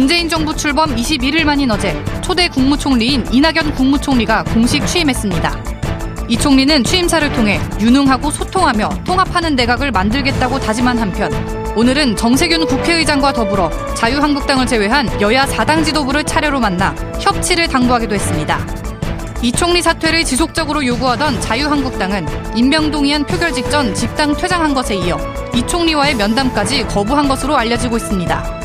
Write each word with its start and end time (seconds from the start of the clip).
문재인 0.00 0.30
정부 0.30 0.56
출범 0.56 0.96
21일 0.96 1.44
만인 1.44 1.70
어제 1.70 1.94
초대 2.22 2.48
국무총리인 2.48 3.22
이낙연 3.30 3.74
국무총리가 3.74 4.44
공식 4.44 4.86
취임했습니다. 4.86 5.62
이 6.26 6.38
총리는 6.38 6.82
취임사를 6.84 7.30
통해 7.34 7.60
유능하고 7.78 8.30
소통하며 8.30 8.88
통합하는 9.04 9.54
내각을 9.56 9.90
만들겠다고 9.90 10.58
다짐한 10.58 10.98
한편 10.98 11.30
오늘은 11.76 12.16
정세균 12.16 12.64
국회의장과 12.64 13.34
더불어 13.34 13.70
자유한국당을 13.94 14.66
제외한 14.66 15.20
여야 15.20 15.44
4당 15.44 15.84
지도부를 15.84 16.24
차례로 16.24 16.60
만나 16.60 16.94
협치를 17.20 17.68
당부하기도 17.68 18.14
했습니다. 18.14 18.58
이 19.42 19.52
총리 19.52 19.82
사퇴를 19.82 20.24
지속적으로 20.24 20.86
요구하던 20.86 21.42
자유한국당은 21.42 22.26
임명동의안 22.56 23.26
표결 23.26 23.52
직전 23.52 23.94
집당 23.94 24.34
퇴장한 24.34 24.72
것에 24.72 24.94
이어 24.94 25.18
이 25.54 25.66
총리와의 25.66 26.14
면담까지 26.14 26.84
거부한 26.84 27.28
것으로 27.28 27.54
알려지고 27.54 27.98
있습니다. 27.98 28.59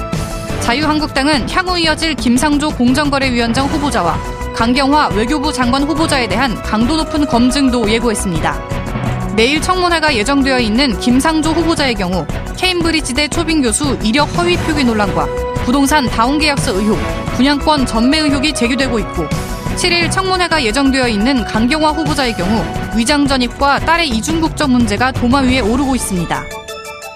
자유한국당은 0.62 1.50
향후 1.50 1.78
이어질 1.78 2.16
김상조 2.16 2.70
공정거래위원장 2.72 3.68
후보자와 3.68 4.18
강경화 4.56 5.10
외교부 5.10 5.52
장관 5.52 5.84
후보자에 5.84 6.28
대한 6.28 6.56
강도 6.64 6.96
높은 6.96 7.26
검증도 7.26 7.90
예고했습니다. 7.90 9.36
내일 9.36 9.62
청문회가 9.62 10.16
예정되어 10.16 10.60
있는 10.60 10.98
김상조 11.00 11.52
후보자의 11.52 11.96
경우 11.96 12.26
케임브리지대 12.58 13.28
초빙 13.28 13.62
교수 13.62 13.98
이력 14.02 14.26
허위 14.38 14.56
표기 14.58 14.84
논란과 14.84 15.28
부동산 15.66 16.08
다운 16.08 16.40
계약서 16.40 16.74
의혹, 16.74 16.98
분양권 17.36 17.86
전매 17.86 18.20
의혹이 18.20 18.54
제기되고 18.54 18.98
있고 19.00 19.28
7일 19.76 20.10
청문회가 20.10 20.64
예정되어 20.64 21.10
있는 21.10 21.44
강경화 21.44 21.90
후보자의 21.90 22.34
경우 22.36 22.64
위장 22.96 23.28
전입과 23.28 23.80
딸의 23.80 24.08
이중 24.10 24.40
국적 24.40 24.70
문제가 24.70 25.12
도마 25.12 25.40
위에 25.40 25.60
오르고 25.60 25.96
있습니다. 25.96 26.44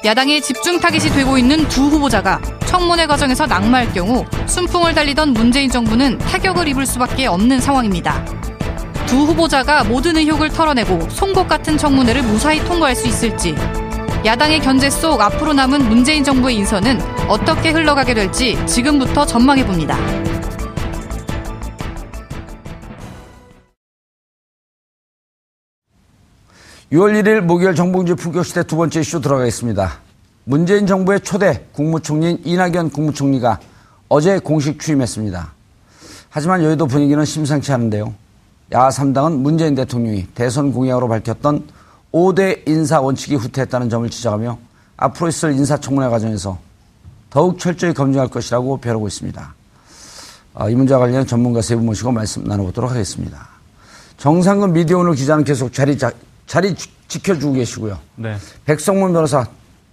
야당의 0.03 0.41
집중 0.41 0.79
타깃이 0.79 1.11
되고 1.11 1.37
있는 1.37 1.67
두 1.69 1.83
후보자가 1.83 2.41
청문회 2.69 3.07
과정에서 3.07 3.47
낙마할 3.47 3.91
경우 3.93 4.23
순풍을 4.45 4.93
달리던 4.93 5.33
문재인 5.33 5.71
정부는 5.71 6.19
타격을 6.19 6.67
입을 6.67 6.85
수밖에 6.85 7.25
없는 7.25 7.59
상황입니다. 7.59 8.23
두 9.07 9.15
후보자가 9.23 9.85
모든 9.85 10.15
의혹을 10.17 10.49
털어내고 10.49 11.09
송곳 11.09 11.47
같은 11.47 11.79
청문회를 11.79 12.21
무사히 12.21 12.63
통과할 12.63 12.95
수 12.95 13.07
있을지 13.07 13.55
야당의 14.23 14.59
견제 14.59 14.87
속 14.91 15.19
앞으로 15.19 15.53
남은 15.53 15.89
문재인 15.89 16.23
정부의 16.23 16.57
인선은 16.57 16.99
어떻게 17.27 17.71
흘러가게 17.71 18.13
될지 18.13 18.55
지금부터 18.67 19.25
전망해 19.25 19.65
봅니다. 19.65 19.97
6월 26.91 27.19
1일 27.19 27.41
목요일 27.41 27.73
정봉주 27.73 28.15
품격 28.15 28.45
시대 28.45 28.61
두 28.61 28.75
번째 28.75 28.99
이슈 28.99 29.21
들어가겠습니다. 29.21 30.08
문재인 30.49 30.87
정부의 30.87 31.19
초대 31.21 31.63
국무총리인 31.73 32.41
이낙연 32.43 32.89
국무총리가 32.89 33.59
어제 34.07 34.39
공식 34.39 34.79
취임했습니다. 34.79 35.53
하지만 36.31 36.63
여의도 36.63 36.87
분위기는 36.87 37.23
심상치 37.23 37.71
않은데요. 37.71 38.15
야 38.71 38.89
3당은 38.89 39.41
문재인 39.41 39.75
대통령이 39.75 40.25
대선 40.33 40.73
공약으로 40.73 41.07
밝혔던 41.07 41.67
5대 42.11 42.67
인사 42.67 42.99
원칙이 42.99 43.35
후퇴했다는 43.35 43.91
점을 43.91 44.09
지적하며 44.09 44.57
앞으로 44.97 45.29
있을 45.29 45.51
인사청문회 45.51 46.09
과정에서 46.09 46.57
더욱 47.29 47.59
철저히 47.59 47.93
검증할 47.93 48.29
것이라고 48.29 48.77
벼르고 48.77 49.07
있습니다. 49.07 49.53
아, 50.55 50.69
이 50.69 50.73
문제와 50.73 51.01
관련 51.01 51.27
전문가 51.27 51.61
세 51.61 51.75
분 51.75 51.85
모시고 51.85 52.11
말씀 52.11 52.43
나눠보도록 52.43 52.89
하겠습니다. 52.89 53.49
정상근 54.17 54.73
미디어오늘 54.73 55.13
기자는 55.13 55.43
계속 55.43 55.71
자리 55.71 55.95
자리 56.47 56.75
지켜주고 57.07 57.53
계시고요. 57.53 57.99
네. 58.15 58.35
백성문 58.65 59.13
변호사 59.13 59.45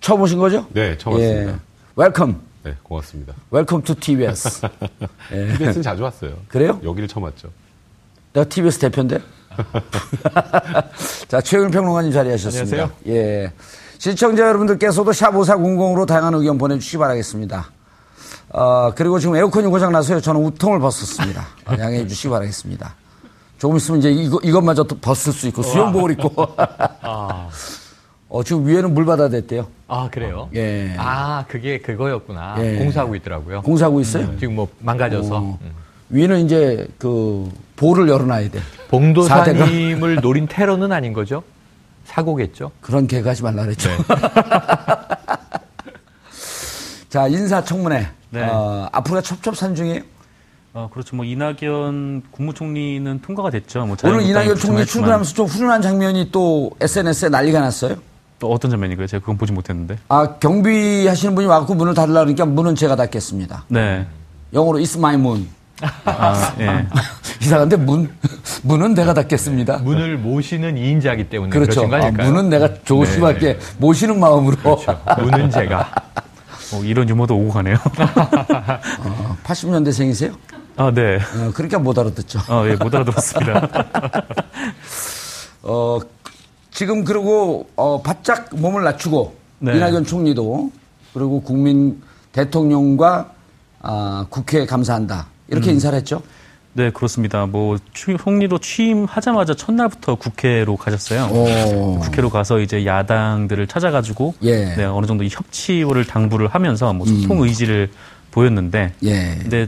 처음 0.06 0.20
오신 0.20 0.38
거죠? 0.38 0.64
네, 0.72 0.96
처음 0.96 1.16
왔습니다. 1.16 1.52
예. 1.52 1.56
Welcome. 1.96 2.40
네, 2.62 2.76
고맙습니다. 2.84 3.34
Welcome 3.50 3.82
to 3.82 3.92
TBS. 3.96 4.64
예. 5.32 5.48
TBS는 5.48 5.82
자주 5.82 6.04
왔어요. 6.04 6.34
그래요? 6.46 6.80
여기를 6.84 7.08
처음 7.08 7.24
왔죠. 7.24 7.48
내가 8.32 8.48
TBS 8.48 8.78
대표인데? 8.78 9.18
자, 11.26 11.40
최영일 11.40 11.72
평론가님 11.72 12.12
자리하셨습니다. 12.12 12.76
안녕하세요. 12.84 13.12
예. 13.16 13.52
시청자 13.98 14.46
여러분들께서도 14.46 15.10
샵5400으로 15.10 16.06
다양한 16.06 16.34
의견 16.34 16.56
보내주시기 16.56 16.98
바라겠습니다. 16.98 17.68
어, 18.50 18.92
그리고 18.94 19.18
지금 19.18 19.34
에어컨이 19.34 19.66
고장나서요. 19.66 20.20
저는 20.20 20.40
우통을 20.40 20.78
벗었습니다. 20.78 21.44
양해해 21.80 22.06
주시기 22.06 22.28
바라겠습니다. 22.28 22.94
조금 23.58 23.76
있으면 23.76 23.98
이제 23.98 24.12
이거, 24.12 24.38
이것마저 24.44 24.84
또 24.84 24.96
벗을 25.00 25.32
수 25.32 25.48
있고 25.48 25.64
수영복을 25.64 26.12
입고. 26.12 26.30
아. 28.28 28.36
어, 28.36 28.42
지금 28.42 28.66
위에는 28.66 28.92
물바다 28.94 29.28
됐대요. 29.28 29.66
아, 29.88 30.08
그래요? 30.10 30.48
예. 30.54 30.94
아, 30.98 31.44
그게 31.48 31.78
그거였구나. 31.78 32.56
예. 32.58 32.76
공사하고 32.78 33.14
있더라고요. 33.16 33.62
공사하고 33.62 34.00
있어요? 34.00 34.24
음, 34.26 34.36
지금 34.38 34.56
뭐 34.56 34.68
망가져서. 34.80 35.36
어. 35.36 35.58
음. 35.62 35.70
위는 36.08 36.44
이제 36.44 36.86
그 36.98 37.50
보를 37.76 38.08
열어놔야 38.08 38.50
돼. 38.50 38.60
봉도사님을 38.88 40.16
노린 40.22 40.46
테러는 40.46 40.92
아닌 40.92 41.12
거죠? 41.12 41.42
사고겠죠? 42.04 42.70
그런 42.80 43.06
개가 43.06 43.30
하지 43.30 43.42
말라 43.42 43.62
그랬죠. 43.64 43.88
네. 43.88 43.96
자, 47.08 47.26
인사청문회. 47.26 48.08
네. 48.30 48.42
어, 48.42 48.88
앞으로가 48.92 49.22
첩첩산 49.22 49.74
중이에요? 49.74 50.02
어, 50.74 50.88
그렇죠. 50.92 51.16
뭐 51.16 51.24
이낙연 51.24 52.24
국무총리는 52.30 53.20
통과가 53.22 53.50
됐죠. 53.50 53.86
뭐 53.86 53.96
오늘 54.04 54.22
이낙연 54.22 54.56
총리 54.56 54.84
출근하면서 54.84 55.32
좀 55.34 55.46
훈훈한 55.46 55.80
장면이 55.80 56.28
또 56.30 56.70
SNS에 56.80 57.30
난리가 57.30 57.60
났어요. 57.60 57.96
또 58.38 58.52
어떤 58.52 58.70
장면이고요? 58.70 59.06
제가 59.06 59.20
그건 59.20 59.38
보지 59.38 59.52
못했는데. 59.52 59.98
아 60.08 60.34
경비 60.38 61.06
하시는 61.06 61.34
분이 61.34 61.46
와갖고 61.46 61.74
문을 61.74 61.94
닫으라 61.94 62.20
그러니까 62.20 62.44
문은 62.44 62.74
제가 62.74 62.96
닫겠습니다. 62.96 63.64
네. 63.68 64.06
영어로 64.52 64.78
It's 64.78 64.96
my 64.98 65.14
moon. 65.14 65.48
아, 66.04 66.54
예. 66.58 66.86
이상한데 67.42 67.76
문 67.76 68.10
문은 68.62 68.94
내가 68.94 69.12
닫겠습니다. 69.14 69.78
문을 69.78 70.16
모시는 70.18 70.76
2인자기 70.76 71.28
때문에 71.28 71.50
그렇죠. 71.50 71.82
아, 71.92 72.10
문은 72.10 72.48
내가 72.48 72.72
조심하게 72.84 73.38
네. 73.38 73.58
모시는 73.78 74.18
마음으로. 74.18 74.56
그렇죠. 74.56 74.98
문은 75.18 75.50
제가. 75.50 75.90
어, 76.72 76.82
이런 76.82 77.08
유머도 77.08 77.36
오고 77.36 77.52
가네요. 77.52 77.76
어, 77.76 79.36
80년대생이세요? 79.44 80.34
아, 80.76 80.90
네. 80.90 81.16
어, 81.16 81.50
그러니까 81.54 81.78
못 81.78 81.96
알아듣죠. 81.98 82.40
아, 82.48 82.66
예, 82.66 82.74
못 82.74 82.94
알아들었습니다. 82.94 83.68
어, 85.62 85.98
지금 86.76 87.04
그리고 87.04 87.66
어, 87.74 88.02
바짝 88.02 88.54
몸을 88.54 88.84
낮추고 88.84 89.34
네. 89.60 89.76
이낙연 89.76 90.04
총리도 90.04 90.70
그리고 91.14 91.40
국민 91.40 92.02
대통령과 92.32 93.30
아, 93.80 94.26
국회에 94.28 94.66
감사한다 94.66 95.26
이렇게 95.48 95.70
음. 95.70 95.74
인사를 95.74 95.96
했죠. 95.96 96.20
네, 96.74 96.90
그렇습니다. 96.90 97.46
뭐 97.46 97.78
총리도 97.94 98.58
취임하자마자 98.58 99.54
첫날부터 99.54 100.16
국회로 100.16 100.76
가셨어요. 100.76 101.30
오. 101.32 101.98
국회로 102.00 102.28
가서 102.28 102.60
이제 102.60 102.84
야당들을 102.84 103.66
찾아가지고 103.68 104.34
예. 104.42 104.74
네, 104.74 104.84
어느 104.84 105.06
정도 105.06 105.24
협치를 105.24 106.04
당부를 106.04 106.48
하면서 106.48 106.92
뭐 106.92 107.06
소통 107.06 107.38
음. 107.38 107.44
의지를 107.44 107.90
보였는데, 108.32 108.92
예. 109.04 109.36
근데 109.40 109.66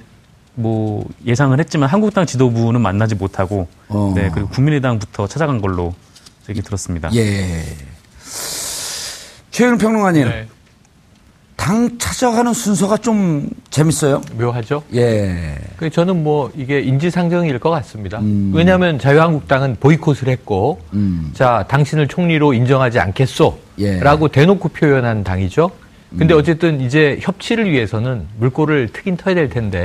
뭐 0.54 1.08
예상을 1.24 1.58
했지만 1.58 1.88
한국당 1.88 2.26
지도부는 2.26 2.82
만나지 2.82 3.14
못하고 3.14 3.66
어. 3.88 4.12
네 4.14 4.28
그리고 4.34 4.50
국민의당부터 4.50 5.26
찾아간 5.26 5.62
걸로 5.62 5.94
얘기 6.48 6.62
들었습니다. 6.62 7.10
예. 7.14 7.62
최윤 9.50 9.76
평론가님, 9.78 10.28
네. 10.28 10.46
당 11.56 11.98
찾아가는 11.98 12.52
순서가 12.52 12.98
좀 12.98 13.50
재밌어요. 13.70 14.22
묘하죠? 14.38 14.82
예. 14.94 15.56
그 15.76 15.90
저는 15.90 16.22
뭐 16.22 16.50
이게 16.56 16.80
인지상정일 16.80 17.58
것 17.58 17.70
같습니다. 17.70 18.20
음. 18.20 18.52
왜냐하면 18.54 18.98
자유한국당은 18.98 19.76
보이콧을 19.80 20.28
했고, 20.28 20.80
음. 20.92 21.30
자 21.34 21.66
당신을 21.68 22.08
총리로 22.08 22.54
인정하지 22.54 22.98
않겠소, 23.00 23.58
예. 23.80 23.94
음. 23.96 24.00
라고 24.00 24.28
대놓고 24.28 24.68
표현한 24.68 25.24
당이죠. 25.24 25.70
근데 26.16 26.32
어쨌든 26.32 26.80
이제 26.80 27.18
협치를 27.20 27.70
위해서는 27.70 28.26
물꼬를 28.38 28.88
트긴 28.94 29.18
터야 29.18 29.34
될 29.34 29.50
텐데, 29.50 29.78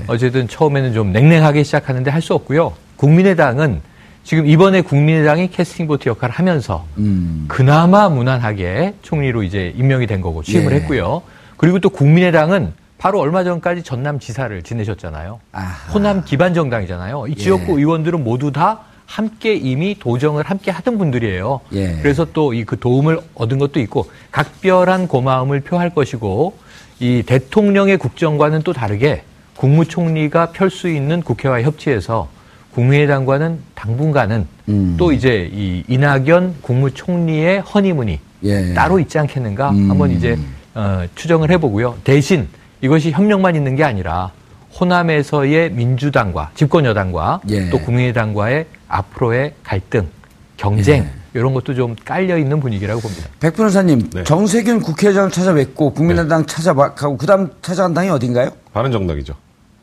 예. 0.00 0.04
어쨌든 0.08 0.48
처음에는 0.48 0.92
좀 0.94 1.12
냉랭하게 1.12 1.62
시작하는데 1.62 2.10
할 2.10 2.20
수 2.22 2.34
없고요. 2.34 2.72
국민의당은 2.96 3.80
지금 4.24 4.46
이번에 4.46 4.82
국민의당이 4.82 5.50
캐스팅 5.50 5.86
보트 5.86 6.08
역할을 6.08 6.34
하면서 6.34 6.84
음. 6.98 7.46
그나마 7.48 8.08
무난하게 8.08 8.94
총리로 9.02 9.42
이제 9.42 9.72
임명이 9.76 10.06
된 10.06 10.20
거고 10.20 10.42
취임을 10.42 10.72
예. 10.72 10.76
했고요. 10.76 11.22
그리고 11.56 11.78
또 11.80 11.88
국민의당은 11.90 12.72
바로 12.98 13.18
얼마 13.18 13.44
전까지 13.44 13.82
전남 13.82 14.20
지사를 14.20 14.62
지내셨잖아요. 14.62 15.40
아하. 15.52 15.92
호남 15.92 16.22
기반 16.24 16.52
정당이잖아요. 16.54 17.26
이 17.28 17.34
지역구 17.34 17.72
예. 17.72 17.76
의원들은 17.78 18.22
모두 18.22 18.52
다 18.52 18.80
함께 19.06 19.54
이미 19.54 19.96
도정을 19.98 20.44
함께 20.44 20.70
하던 20.70 20.98
분들이에요. 20.98 21.60
예. 21.72 21.96
그래서 22.02 22.26
또 22.32 22.52
이 22.54 22.64
그 22.64 22.78
도움을 22.78 23.18
얻은 23.34 23.58
것도 23.58 23.80
있고 23.80 24.08
각별한 24.30 25.08
고마움을 25.08 25.60
표할 25.62 25.90
것이고 25.94 26.56
이 27.00 27.22
대통령의 27.26 27.96
국정과는 27.96 28.62
또 28.62 28.72
다르게 28.72 29.22
국무총리가 29.56 30.52
펼 30.52 30.70
수 30.70 30.88
있는 30.88 31.22
국회와 31.22 31.62
협치에서 31.62 32.28
국민의당과는 32.74 33.58
당분간은 33.74 34.46
음. 34.68 34.94
또 34.98 35.12
이제 35.12 35.50
이 35.52 35.82
이낙연 35.88 36.56
국무총리의 36.62 37.60
허니문이 37.60 38.20
예. 38.44 38.74
따로 38.74 38.98
있지 38.98 39.18
않겠는가 39.18 39.70
음. 39.70 39.90
한번 39.90 40.10
이제 40.10 40.38
어, 40.74 41.04
추정을 41.14 41.50
해보고요. 41.50 41.98
대신 42.04 42.48
이것이 42.80 43.10
협력만 43.10 43.56
있는 43.56 43.76
게 43.76 43.84
아니라 43.84 44.30
호남에서의 44.78 45.72
민주당과 45.72 46.52
집권 46.54 46.84
여당과 46.84 47.40
예. 47.50 47.68
또 47.70 47.78
국민의당과의 47.80 48.66
앞으로의 48.88 49.54
갈등, 49.64 50.08
경쟁 50.56 51.02
예. 51.02 51.10
이런 51.34 51.54
것도 51.54 51.74
좀 51.74 51.96
깔려 52.04 52.38
있는 52.38 52.60
분위기라고 52.60 53.00
봅니다. 53.00 53.28
백 53.40 53.54
변호사님, 53.54 54.10
네. 54.10 54.24
정세균 54.24 54.80
국회의장을 54.80 55.30
찾아뵙고 55.30 55.92
국민의당 55.92 56.46
찾아가고 56.46 57.16
그다음 57.16 57.50
찾아간 57.62 57.94
당이 57.94 58.08
어딘가요? 58.10 58.50
바른정당이죠. 58.72 59.34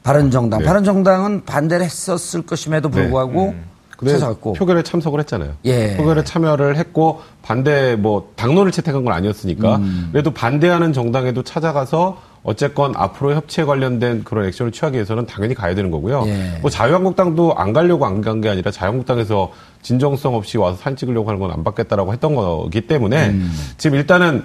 바른정당. 0.07 0.59
네. 0.59 0.65
바른정당은 0.65 1.43
반대를 1.45 1.85
했었을 1.85 2.43
것임에도 2.43 2.87
불구하고 2.89 3.53
근데 3.97 4.13
찾아갔고. 4.13 4.53
표결에 4.53 4.83
참석을 4.83 5.19
했잖아요. 5.21 5.53
예. 5.65 5.97
표결에 5.97 6.23
참여를 6.23 6.77
했고 6.77 7.21
반대 7.41 7.95
뭐 7.97 8.31
당론을 8.35 8.71
채택한 8.71 9.03
건 9.03 9.13
아니었으니까 9.13 9.77
음. 9.77 10.09
그래도 10.11 10.31
반대하는 10.31 10.93
정당에도 10.93 11.43
찾아가서 11.43 12.21
어쨌건 12.43 12.93
앞으로 12.95 13.33
협치에 13.33 13.65
관련된 13.65 14.23
그런 14.23 14.45
액션을 14.45 14.71
취하기 14.71 14.95
위해서는 14.95 15.25
당연히 15.25 15.53
가야 15.55 15.75
되는 15.75 15.91
거고요. 15.91 16.23
예. 16.27 16.59
뭐 16.61 16.69
자유한국당도 16.69 17.55
안 17.57 17.73
가려고 17.73 18.05
안 18.05 18.21
간 18.21 18.39
게 18.39 18.47
아니라 18.49 18.71
자유한국당에서 18.71 19.51
진정성 19.81 20.35
없이 20.35 20.57
와서 20.57 20.77
사진 20.77 20.95
찍으려고 20.95 21.27
하는 21.27 21.41
건 21.41 21.51
안 21.51 21.63
받겠다라고 21.65 22.13
했던 22.13 22.35
거기 22.35 22.81
때문에 22.87 23.29
음. 23.31 23.51
지금 23.77 23.97
일단은 23.97 24.43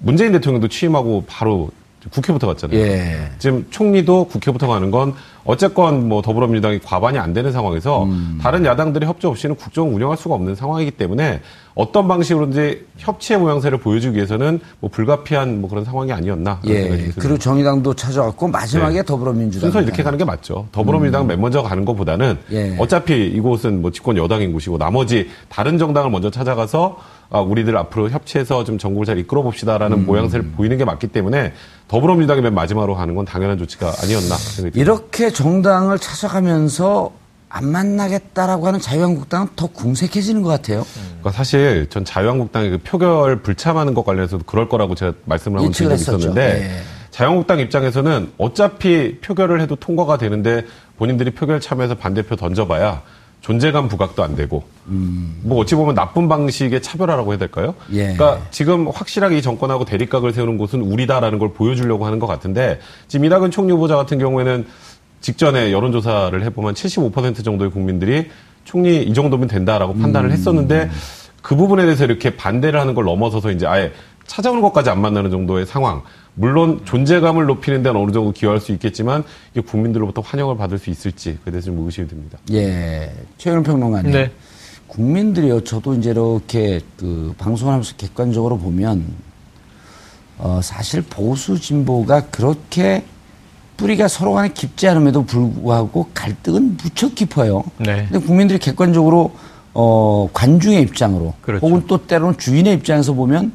문재인 0.00 0.32
대통령도 0.32 0.66
취임하고 0.68 1.24
바로 1.28 1.70
국회부터 2.10 2.46
갔잖아요. 2.48 2.78
예. 2.78 3.30
지금 3.38 3.66
총리도 3.70 4.26
국회부터 4.28 4.66
가는 4.66 4.90
건 4.90 5.14
어쨌건 5.44 6.08
뭐 6.08 6.22
더불어민주당이 6.22 6.80
과반이 6.80 7.18
안 7.18 7.32
되는 7.32 7.52
상황에서 7.52 8.04
음. 8.04 8.38
다른 8.40 8.64
야당들의 8.64 9.08
협조 9.08 9.28
없이는 9.28 9.56
국정을 9.56 9.92
운영할 9.92 10.16
수가 10.16 10.34
없는 10.34 10.54
상황이기 10.54 10.92
때문에 10.92 11.40
어떤 11.74 12.06
방식으로든지 12.06 12.86
협치의 12.98 13.40
모양새를 13.40 13.78
보여주기 13.78 14.16
위해서는 14.16 14.60
뭐 14.80 14.90
불가피한 14.90 15.60
뭐 15.60 15.68
그런 15.68 15.84
상황이 15.84 16.12
아니었나. 16.12 16.60
예. 16.66 17.10
그리고 17.18 17.36
정의당도 17.36 17.94
찾아갔고 17.94 18.48
마지막에 18.48 18.96
네. 18.96 19.02
더불어민주당. 19.02 19.70
순서 19.70 19.84
이렇게 19.84 20.02
가는 20.02 20.16
게 20.16 20.24
맞죠. 20.24 20.68
더불어민주당 20.72 21.26
맨 21.26 21.40
먼저 21.40 21.62
가는 21.62 21.84
것보다는 21.84 22.38
예. 22.52 22.76
어차피 22.78 23.26
이곳은 23.26 23.82
뭐 23.82 23.90
집권 23.90 24.16
여당인 24.16 24.52
곳이고 24.52 24.78
나머지 24.78 25.28
다른 25.48 25.76
정당을 25.76 26.10
먼저 26.10 26.30
찾아가서 26.30 26.96
아, 27.30 27.40
우리들 27.40 27.76
앞으로 27.76 28.10
협치해서 28.10 28.62
좀 28.62 28.78
정국을 28.78 29.06
잘 29.06 29.18
이끌어 29.18 29.42
봅시다라는 29.42 29.98
음. 29.98 30.06
모양새를 30.06 30.52
보이는 30.52 30.76
게 30.78 30.84
맞기 30.84 31.08
때문에 31.08 31.52
더불어민주당이 31.88 32.40
맨 32.42 32.54
마지막으로 32.54 32.94
가는 32.94 33.14
건 33.16 33.24
당연한 33.24 33.58
조치가 33.58 33.86
아니었나. 34.02 34.36
생각이 34.36 34.72
듭니다. 34.72 34.80
이렇게 34.80 35.32
정당을 35.34 35.98
찾아가면서 35.98 37.12
안 37.48 37.70
만나겠다라고 37.70 38.66
하는 38.66 38.80
자유한국당은 38.80 39.48
더 39.54 39.68
궁색해지는 39.68 40.42
것 40.42 40.48
같아요. 40.48 40.84
그러니까 41.20 41.30
사실 41.30 41.86
전 41.88 42.04
자유한국당의 42.04 42.70
그 42.70 42.78
표결 42.78 43.42
불참하는 43.42 43.94
것 43.94 44.04
관련해서도 44.04 44.44
그럴 44.44 44.68
거라고 44.68 44.94
제가 44.96 45.12
말씀을 45.24 45.58
한번 45.58 45.72
드린 45.72 45.90
적이. 45.90 46.02
있었는데 46.02 46.62
예. 46.62 46.82
자유한국당 47.10 47.60
입장에서는 47.60 48.32
어차피 48.38 49.20
표결을 49.20 49.60
해도 49.60 49.76
통과가 49.76 50.18
되는데 50.18 50.64
본인들이 50.96 51.30
표결 51.30 51.60
참여해서 51.60 51.94
반대표 51.94 52.34
던져봐야 52.34 53.02
존재감 53.40 53.86
부각도 53.86 54.24
안 54.24 54.34
되고 54.34 54.64
뭐 54.86 55.58
어찌 55.60 55.76
보면 55.76 55.94
나쁜 55.94 56.28
방식의 56.28 56.82
차별화라고 56.82 57.32
해야 57.32 57.38
될까요? 57.38 57.74
음. 57.90 57.94
예. 57.94 58.14
그러니까 58.14 58.40
지금 58.50 58.88
확실하게 58.88 59.38
이 59.38 59.42
정권하고 59.42 59.84
대립각을 59.84 60.32
세우는 60.32 60.58
곳은 60.58 60.80
우리다라는 60.80 61.38
걸 61.38 61.52
보여주려고 61.52 62.04
하는 62.06 62.18
것 62.18 62.26
같은데 62.26 62.80
지금 63.06 63.26
이낙연 63.26 63.52
총리 63.52 63.72
후보자 63.72 63.94
같은 63.94 64.18
경우에는 64.18 64.66
직전에 65.24 65.72
여론조사를 65.72 66.44
해보면 66.44 66.74
75% 66.74 67.42
정도의 67.42 67.70
국민들이 67.70 68.28
총리 68.64 69.02
이 69.02 69.14
정도면 69.14 69.48
된다라고 69.48 69.94
판단을 69.94 70.30
했었는데 70.30 70.90
그 71.40 71.56
부분에 71.56 71.84
대해서 71.84 72.04
이렇게 72.04 72.36
반대를 72.36 72.78
하는 72.78 72.94
걸 72.94 73.06
넘어서서 73.06 73.50
이제 73.50 73.66
아예 73.66 73.90
찾아오는 74.26 74.60
것까지 74.60 74.90
안 74.90 75.00
만나는 75.00 75.30
정도의 75.30 75.64
상황. 75.64 76.02
물론 76.34 76.82
존재감을 76.84 77.46
높이는 77.46 77.82
데는 77.82 77.98
어느 77.98 78.12
정도 78.12 78.32
기여할 78.32 78.60
수 78.60 78.72
있겠지만 78.72 79.24
이게 79.52 79.62
국민들로부터 79.62 80.20
환영을 80.20 80.58
받을 80.58 80.76
수 80.76 80.90
있을지 80.90 81.38
그에 81.42 81.52
대해서 81.52 81.66
좀 81.66 81.78
의구심이 81.78 82.06
듭니다. 82.06 82.38
예. 82.52 83.10
최윤 83.38 83.62
평론가님. 83.62 84.12
네. 84.12 84.30
국민들이요. 84.88 85.64
저도 85.64 85.94
이제 85.94 86.10
이렇게 86.10 86.80
그 86.98 87.34
방송을 87.38 87.72
하면서 87.72 87.96
객관적으로 87.96 88.58
보면 88.58 89.06
어, 90.36 90.60
사실 90.62 91.00
보수 91.00 91.58
진보가 91.58 92.26
그렇게 92.26 93.04
뿌리가 93.76 94.08
서로 94.08 94.32
간에 94.32 94.50
깊지 94.52 94.88
않음에도 94.88 95.24
불구하고 95.24 96.08
갈등은 96.14 96.78
무척 96.82 97.14
깊어요. 97.14 97.64
네. 97.78 98.06
근데 98.10 98.24
국민들이 98.24 98.58
객관적으로 98.58 99.32
어, 99.72 100.28
관중의 100.32 100.82
입장으로 100.82 101.34
그렇죠. 101.42 101.66
혹은 101.66 101.84
또 101.86 102.06
때로는 102.06 102.38
주인의 102.38 102.74
입장에서 102.74 103.12
보면 103.12 103.52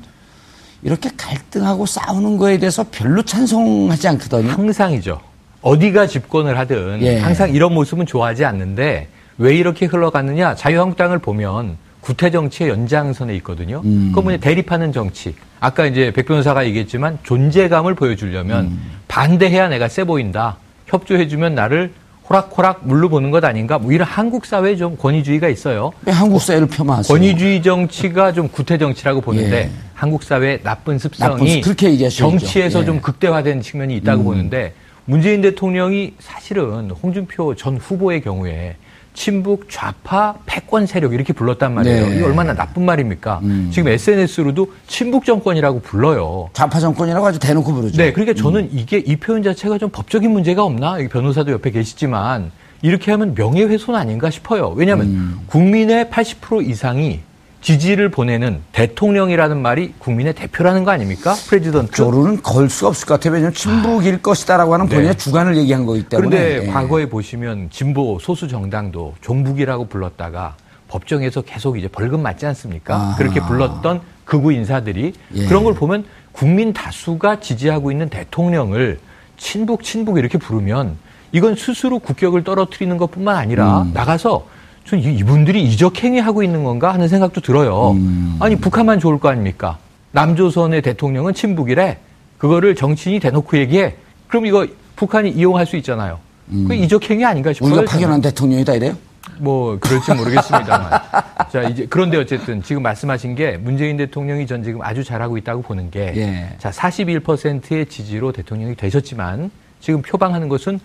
이렇게 0.81 1.09
갈등하고 1.15 1.85
싸우는 1.85 2.37
거에 2.37 2.57
대해서 2.57 2.85
별로 2.91 3.21
찬성하지 3.21 4.07
않거든요. 4.09 4.51
항상이죠. 4.51 5.19
어디가 5.61 6.07
집권을 6.07 6.57
하든 6.59 6.99
예. 7.01 7.19
항상 7.19 7.53
이런 7.53 7.73
모습은 7.73 8.05
좋아하지 8.05 8.45
않는데 8.45 9.07
왜 9.37 9.55
이렇게 9.55 9.85
흘러갔느냐? 9.85 10.55
자유한국당을 10.55 11.19
보면 11.19 11.77
구태 12.01 12.31
정치의 12.31 12.69
연장선에 12.69 13.35
있거든요. 13.37 13.81
음. 13.83 14.07
그건 14.09 14.23
뭐냐 14.25 14.37
대립하는 14.39 14.91
정치. 14.91 15.35
아까 15.59 15.85
이제 15.85 16.11
백 16.11 16.25
변호사가 16.25 16.65
얘기했지만 16.65 17.19
존재감을 17.23 17.95
보여주려면 17.95 18.65
음. 18.65 18.91
반대해야 19.07 19.67
내가 19.69 19.87
세 19.87 20.03
보인다. 20.03 20.57
협조해주면 20.87 21.55
나를 21.55 21.91
호락호락 22.29 22.81
물로 22.87 23.09
보는 23.09 23.31
것 23.31 23.43
아닌가? 23.43 23.79
뭐 23.79 23.91
이런 23.91 24.07
한국 24.07 24.45
사회에 24.45 24.75
좀 24.75 24.95
권위주의가 24.95 25.49
있어요. 25.49 25.91
왜 26.05 26.13
한국 26.13 26.41
사회를 26.41 26.67
폄하하세요? 26.67 27.17
권위주의 27.17 27.61
정치가 27.61 28.31
좀 28.31 28.47
구태 28.47 28.77
정치라고 28.77 29.21
보는데 29.21 29.57
예. 29.57 29.69
한국 29.95 30.23
사회의 30.23 30.61
나쁜 30.61 30.99
나쁜 30.99 30.99
습성이 30.99 31.61
얘기하셔야죠. 31.93 32.09
정치에서 32.09 32.81
예. 32.81 32.85
좀 32.85 33.01
극대화된 33.01 33.61
측면이 33.61 33.95
있다고 33.97 34.23
보는데 34.23 34.73
문재인 35.05 35.41
대통령이 35.41 36.13
사실은 36.19 36.91
홍준표 36.91 37.55
전 37.55 37.77
후보의 37.77 38.21
경우에 38.21 38.75
친북 39.13 39.69
좌파 39.69 40.35
패권 40.45 40.85
세력 40.85 41.13
이렇게 41.13 41.33
불렀단 41.33 41.73
말이에요. 41.73 42.07
네. 42.07 42.15
이게 42.15 42.23
얼마나 42.23 42.53
나쁜 42.53 42.85
말입니까? 42.85 43.39
음. 43.43 43.69
지금 43.71 43.91
SNS로도 43.91 44.71
친북 44.87 45.25
정권이라고 45.25 45.81
불러요. 45.81 46.49
좌파 46.53 46.79
정권이라고 46.79 47.25
아주 47.25 47.39
대놓고 47.39 47.73
부르죠. 47.73 47.97
네, 47.97 48.13
그러니까 48.13 48.33
저는 48.33 48.69
이게 48.71 48.97
이 48.97 49.15
표현 49.17 49.43
자체가 49.43 49.77
좀 49.77 49.89
법적인 49.89 50.31
문제가 50.31 50.63
없나? 50.63 50.99
여기 50.99 51.09
변호사도 51.09 51.51
옆에 51.51 51.71
계시지만 51.71 52.51
이렇게 52.81 53.11
하면 53.11 53.33
명예훼손 53.35 53.95
아닌가 53.95 54.29
싶어요. 54.29 54.69
왜냐하면 54.69 55.07
음. 55.07 55.39
국민의 55.47 56.05
80% 56.05 56.67
이상이 56.67 57.19
지지를 57.61 58.09
보내는 58.09 58.61
대통령이라는 58.71 59.61
말이 59.61 59.93
국민의 59.99 60.33
대표라는 60.33 60.83
거 60.85 60.91
아닙니까? 60.91 61.33
President. 61.47 61.91
조로는 61.91 62.41
걸 62.41 62.69
수가 62.69 62.89
없을 62.89 63.05
것 63.05 63.15
같아요. 63.15 63.33
왜냐하면 63.33 63.53
친북일 63.53 64.21
것이다라고 64.21 64.73
하는 64.73 64.87
네. 64.87 64.95
본인의 64.95 65.17
주관을 65.17 65.57
얘기한 65.57 65.85
거기 65.85 66.03
때문에. 66.03 66.29
그런데 66.29 66.67
예. 66.67 66.71
과거에 66.71 67.07
보시면 67.07 67.69
진보 67.69 68.17
소수 68.19 68.47
정당도 68.47 69.15
종북이라고 69.21 69.85
불렀다가 69.87 70.55
법정에서 70.87 71.41
계속 71.41 71.77
이제 71.77 71.87
벌금 71.87 72.21
맞지 72.21 72.45
않습니까? 72.47 72.95
아하. 72.95 73.15
그렇게 73.17 73.41
불렀던 73.41 74.01
극우 74.25 74.53
인사들이 74.53 75.13
예. 75.35 75.45
그런 75.47 75.63
걸 75.63 75.73
보면 75.73 76.05
국민 76.31 76.71
다수가 76.71 77.41
지지하고 77.41 77.91
있는 77.91 78.09
대통령을 78.09 78.99
친북 79.37 79.83
친북 79.83 80.17
이렇게 80.17 80.37
부르면 80.37 80.97
이건 81.31 81.55
스스로 81.55 81.99
국격을 81.99 82.43
떨어뜨리는 82.43 82.95
것뿐만 82.97 83.35
아니라 83.35 83.83
음. 83.83 83.91
나가서 83.93 84.29
전 84.29 84.58
이분들이 84.97 85.63
이적행위 85.63 86.19
하고 86.19 86.43
있는 86.43 86.63
건가 86.63 86.93
하는 86.93 87.07
생각도 87.07 87.41
들어요. 87.41 87.91
음. 87.91 88.37
아니 88.39 88.55
북한만 88.55 88.99
좋을 88.99 89.19
거 89.19 89.29
아닙니까? 89.29 89.77
남조선의 90.11 90.81
대통령은 90.81 91.33
친북이래. 91.33 91.97
그거를 92.37 92.75
정치인이 92.75 93.19
대놓고 93.19 93.57
얘기해. 93.57 93.95
그럼 94.27 94.45
이거 94.45 94.65
북한이 94.95 95.29
이용할 95.31 95.65
수 95.65 95.75
있잖아요. 95.77 96.19
음. 96.49 96.65
그 96.67 96.73
이적행위 96.73 97.23
아닌가 97.25 97.53
싶어요. 97.53 97.73
우리가 97.73 97.91
파견한 97.91 98.21
대통령이다 98.21 98.75
이래요? 98.75 98.95
뭐 99.37 99.77
그럴지 99.79 100.13
모르겠습니다만. 100.13 100.91
자 101.51 101.63
이제 101.63 101.87
그런데 101.89 102.17
어쨌든 102.17 102.61
지금 102.63 102.81
말씀하신 102.83 103.35
게 103.35 103.57
문재인 103.57 103.97
대통령이 103.97 104.47
전 104.47 104.63
지금 104.63 104.81
아주 104.81 105.03
잘하고 105.03 105.37
있다고 105.37 105.61
보는 105.61 105.91
게, 105.91 106.13
예. 106.15 106.55
자 106.57 106.69
41%의 106.69 107.85
지지로 107.87 108.31
대통령이 108.31 108.75
되셨지만 108.75 109.51
지금 109.79 110.01
표방하는 110.01 110.49
것은 110.49 110.79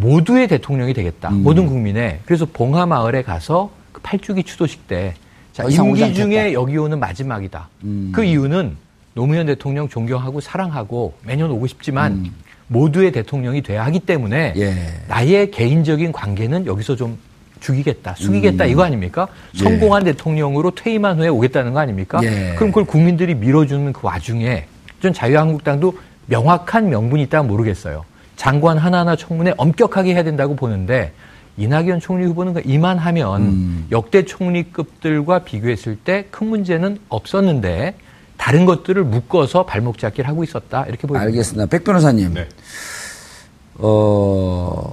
모두의 0.00 0.48
대통령이 0.48 0.94
되겠다. 0.94 1.30
음. 1.30 1.42
모든 1.42 1.66
국민의. 1.66 2.20
그래서 2.24 2.46
봉하마을에 2.46 3.22
가서 3.22 3.70
그 3.92 4.00
팔주기 4.02 4.44
추도식 4.44 4.86
때 4.86 5.14
자, 5.52 5.64
임기 5.64 6.14
중에 6.14 6.52
여기 6.52 6.76
오는 6.76 7.00
마지막이다. 7.00 7.68
음. 7.84 8.12
그 8.14 8.22
이유는 8.22 8.76
노무현 9.14 9.46
대통령 9.46 9.88
존경하고 9.88 10.40
사랑하고 10.40 11.14
매년 11.24 11.50
오고 11.50 11.66
싶지만 11.66 12.12
음. 12.12 12.34
모두의 12.68 13.10
대통령이 13.12 13.62
돼야 13.62 13.84
하기 13.86 14.00
때문에 14.00 14.54
예. 14.56 14.74
나의 15.08 15.50
개인적인 15.50 16.12
관계는 16.12 16.66
여기서 16.66 16.94
좀 16.94 17.18
죽이겠다, 17.60 18.14
숙이겠다 18.14 18.66
음. 18.66 18.70
이거 18.70 18.84
아닙니까? 18.84 19.26
예. 19.54 19.58
성공한 19.58 20.04
대통령으로 20.04 20.70
퇴임한 20.72 21.18
후에 21.18 21.28
오겠다는 21.28 21.72
거 21.72 21.80
아닙니까? 21.80 22.20
예. 22.22 22.54
그럼 22.54 22.70
그걸 22.70 22.84
국민들이 22.84 23.34
밀어주는 23.34 23.92
그 23.92 24.06
와중에 24.06 24.66
전 25.02 25.12
자유한국당도 25.12 25.98
명확한 26.26 26.90
명분이 26.90 27.22
있다면 27.24 27.48
모르겠어요. 27.48 28.04
장관 28.38 28.78
하나하나 28.78 29.16
청문회 29.16 29.52
엄격하게 29.58 30.14
해야 30.14 30.22
된다고 30.22 30.54
보는데 30.54 31.12
이낙연 31.56 31.98
총리 31.98 32.24
후보는 32.24 32.54
그 32.54 32.62
이만하면 32.64 33.42
음. 33.42 33.86
역대 33.90 34.24
총리급들과 34.24 35.40
비교했을 35.40 35.96
때 35.96 36.28
큰 36.30 36.46
문제는 36.46 36.98
없었는데 37.08 37.96
다른 38.36 38.64
것들을 38.64 39.02
묶어서 39.02 39.66
발목 39.66 39.98
잡기를 39.98 40.28
하고 40.30 40.44
있었다 40.44 40.84
이렇게 40.86 41.08
보입니다. 41.08 41.26
알겠습니다. 41.26 41.66
백 41.66 41.82
변호사님, 41.82 42.34
네. 42.34 42.48
어, 43.74 44.92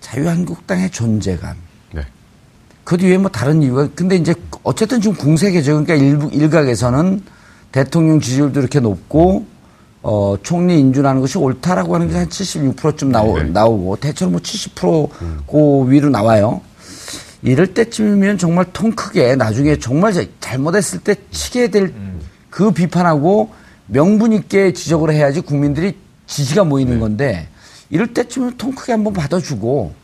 자유한국당의 0.00 0.90
존재감. 0.90 1.56
네. 1.92 2.02
그 2.84 2.98
뒤에 2.98 3.16
뭐 3.16 3.30
다른 3.30 3.62
이유가 3.62 3.88
근데 3.94 4.16
이제 4.16 4.34
어쨌든 4.62 5.00
지금 5.00 5.16
궁색이죠. 5.16 5.82
그러니까 5.82 5.94
일부 5.94 6.28
일각에서는 6.30 7.22
대통령 7.72 8.20
지지율도 8.20 8.60
이렇게 8.60 8.80
높고 8.80 9.46
어, 10.02 10.36
총리 10.42 10.78
인준하는 10.80 11.20
것이 11.20 11.36
옳다라고 11.38 11.94
하는 11.94 12.08
게 12.08 12.14
한 12.16 12.28
76%쯤 12.28 13.12
나오, 13.12 13.38
네. 13.38 13.44
나오고 13.44 13.96
대체로 13.96 14.30
뭐 14.30 14.40
70%고 14.40 15.82
음. 15.82 15.90
위로 15.90 16.08
나와요. 16.08 16.62
이럴 17.42 17.68
때쯤이면 17.74 18.38
정말 18.38 18.66
통 18.72 18.92
크게 18.92 19.36
나중에 19.36 19.78
정말 19.78 20.12
잘못했을 20.40 21.00
때 21.00 21.14
치게 21.30 21.68
될그 21.70 21.90
음. 22.60 22.74
비판하고 22.74 23.50
명분 23.86 24.32
있게 24.32 24.72
지적을 24.72 25.12
해야지 25.12 25.40
국민들이 25.40 25.96
지지가 26.26 26.64
모이는 26.64 26.94
네. 26.94 27.00
건데 27.00 27.48
이럴 27.88 28.12
때쯤은 28.14 28.56
통 28.56 28.72
크게 28.72 28.92
한번 28.92 29.12
받아주고 29.12 29.94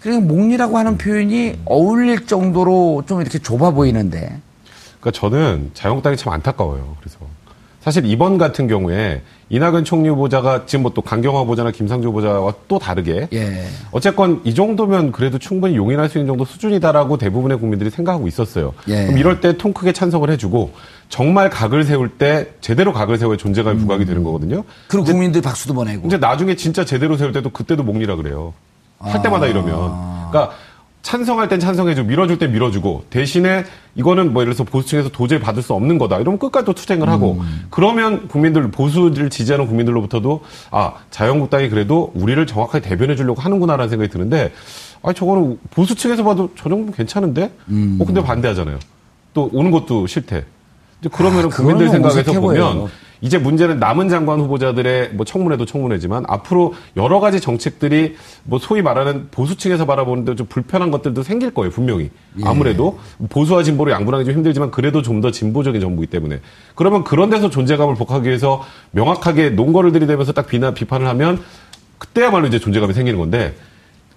그냥 0.00 0.26
목리라고 0.28 0.78
하는 0.78 0.98
표현이 0.98 1.48
음. 1.50 1.62
어울릴 1.64 2.26
정도로 2.26 3.04
좀 3.06 3.20
이렇게 3.20 3.38
좁아 3.38 3.70
보이는데. 3.72 4.40
그러니까 5.00 5.10
저는 5.12 5.70
자유한국당이 5.74 6.16
참 6.16 6.32
안타까워요. 6.32 6.96
그래서 7.00 7.17
사실 7.88 8.04
이번 8.04 8.36
같은 8.36 8.68
경우에 8.68 9.22
이낙연 9.48 9.84
총리 9.84 10.10
후보자가 10.10 10.66
지금 10.66 10.82
뭐 10.82 10.92
또 10.94 11.00
강경화 11.00 11.40
후보자나 11.40 11.70
김상조 11.70 12.08
후보자와 12.10 12.52
또 12.68 12.78
다르게 12.78 13.28
예. 13.32 13.64
어쨌건 13.92 14.42
이 14.44 14.54
정도면 14.54 15.10
그래도 15.10 15.38
충분히 15.38 15.74
용인할 15.74 16.10
수 16.10 16.18
있는 16.18 16.26
정도 16.26 16.44
수준이다라고 16.44 17.16
대부분의 17.16 17.58
국민들이 17.58 17.88
생각하고 17.88 18.28
있었어요. 18.28 18.74
예. 18.88 19.06
그럼 19.06 19.16
이럴 19.16 19.40
때 19.40 19.56
통 19.56 19.72
크게 19.72 19.92
찬성을 19.94 20.28
해주고 20.28 20.72
정말 21.08 21.48
각을 21.48 21.84
세울 21.84 22.10
때 22.10 22.48
제대로 22.60 22.92
각을 22.92 23.16
세워야 23.16 23.38
존재감이 23.38 23.78
음. 23.78 23.80
부각이 23.82 24.04
되는 24.04 24.22
거거든요. 24.22 24.64
그리고 24.88 25.06
국민들 25.06 25.40
박수도 25.40 25.72
보내고. 25.72 26.06
이제 26.08 26.18
나중에 26.18 26.56
진짜 26.56 26.84
제대로 26.84 27.16
세울 27.16 27.32
때도 27.32 27.48
그때도 27.48 27.84
목리라 27.84 28.16
그래요. 28.16 28.52
할 28.98 29.22
때마다 29.22 29.46
아. 29.46 29.48
이러면. 29.48 29.74
그러니까 30.30 30.54
찬성할 31.02 31.48
땐 31.48 31.60
찬성해주고 31.60 32.08
밀어줄 32.08 32.38
땐 32.38 32.52
밀어주고 32.52 33.04
대신에 33.08 33.64
이거는 33.94 34.32
뭐 34.32 34.42
예를 34.42 34.54
들어서 34.54 34.68
보수층에서 34.68 35.08
도저히 35.10 35.40
받을 35.40 35.62
수 35.62 35.72
없는 35.72 35.98
거다. 35.98 36.18
이러면 36.18 36.38
끝까지 36.38 36.66
또 36.66 36.72
투쟁을 36.72 37.08
하고 37.08 37.38
음. 37.40 37.66
그러면 37.70 38.28
국민들 38.28 38.70
보수를 38.70 39.30
지지하는 39.30 39.66
국민들로부터도 39.66 40.42
아 40.70 40.94
자유한국당이 41.10 41.68
그래도 41.68 42.12
우리를 42.14 42.44
정확하게 42.46 42.86
대변해 42.86 43.16
주려고 43.16 43.40
하는구나라는 43.40 43.88
생각이 43.88 44.10
드는데 44.10 44.52
아 45.02 45.12
저거는 45.12 45.58
보수층에서 45.70 46.24
봐도 46.24 46.50
저 46.56 46.64
정도면 46.64 46.92
괜찮은데 46.92 47.52
음. 47.68 47.98
어 48.00 48.04
근데 48.04 48.22
반대하잖아요. 48.22 48.78
또 49.34 49.48
오는 49.52 49.70
것도 49.70 50.06
싫대. 50.06 50.44
이제 51.00 51.08
그러면은 51.12 51.46
아, 51.46 51.48
국민들 51.48 51.88
생각에서 51.88 52.32
보면 52.40 52.88
이제 53.20 53.36
문제는 53.38 53.78
남은 53.78 54.08
장관 54.08 54.40
후보자들의 54.40 55.10
뭐 55.14 55.24
청문회도 55.26 55.66
청문회지만 55.66 56.24
앞으로 56.28 56.74
여러 56.96 57.20
가지 57.20 57.40
정책들이 57.40 58.16
뭐 58.44 58.58
소위 58.58 58.80
말하는 58.82 59.28
보수층에서 59.30 59.86
바라보는데 59.86 60.34
좀 60.36 60.46
불편한 60.48 60.90
것들도 60.90 61.22
생길 61.22 61.52
거예요 61.52 61.70
분명히 61.70 62.10
예. 62.38 62.42
아무래도 62.44 62.98
보수와 63.28 63.62
진보를 63.62 63.92
양분하기 63.92 64.24
좀 64.24 64.34
힘들지만 64.34 64.70
그래도 64.70 65.02
좀 65.02 65.18
더 65.18 65.32
진보적인 65.32 65.80
정부이기 65.80 66.12
때문에 66.12 66.38
그러면 66.76 67.02
그런 67.02 67.28
데서 67.28 67.50
존재감을 67.50 67.96
복하기 67.96 68.28
위해서 68.28 68.62
명확하게 68.92 69.50
논거를 69.50 69.90
들이대면서 69.90 70.32
딱 70.32 70.46
비난 70.46 70.74
비판을 70.74 71.08
하면 71.08 71.42
그때야말로 71.98 72.46
이제 72.46 72.60
존재감이 72.60 72.94
생기는 72.94 73.18
건데 73.18 73.56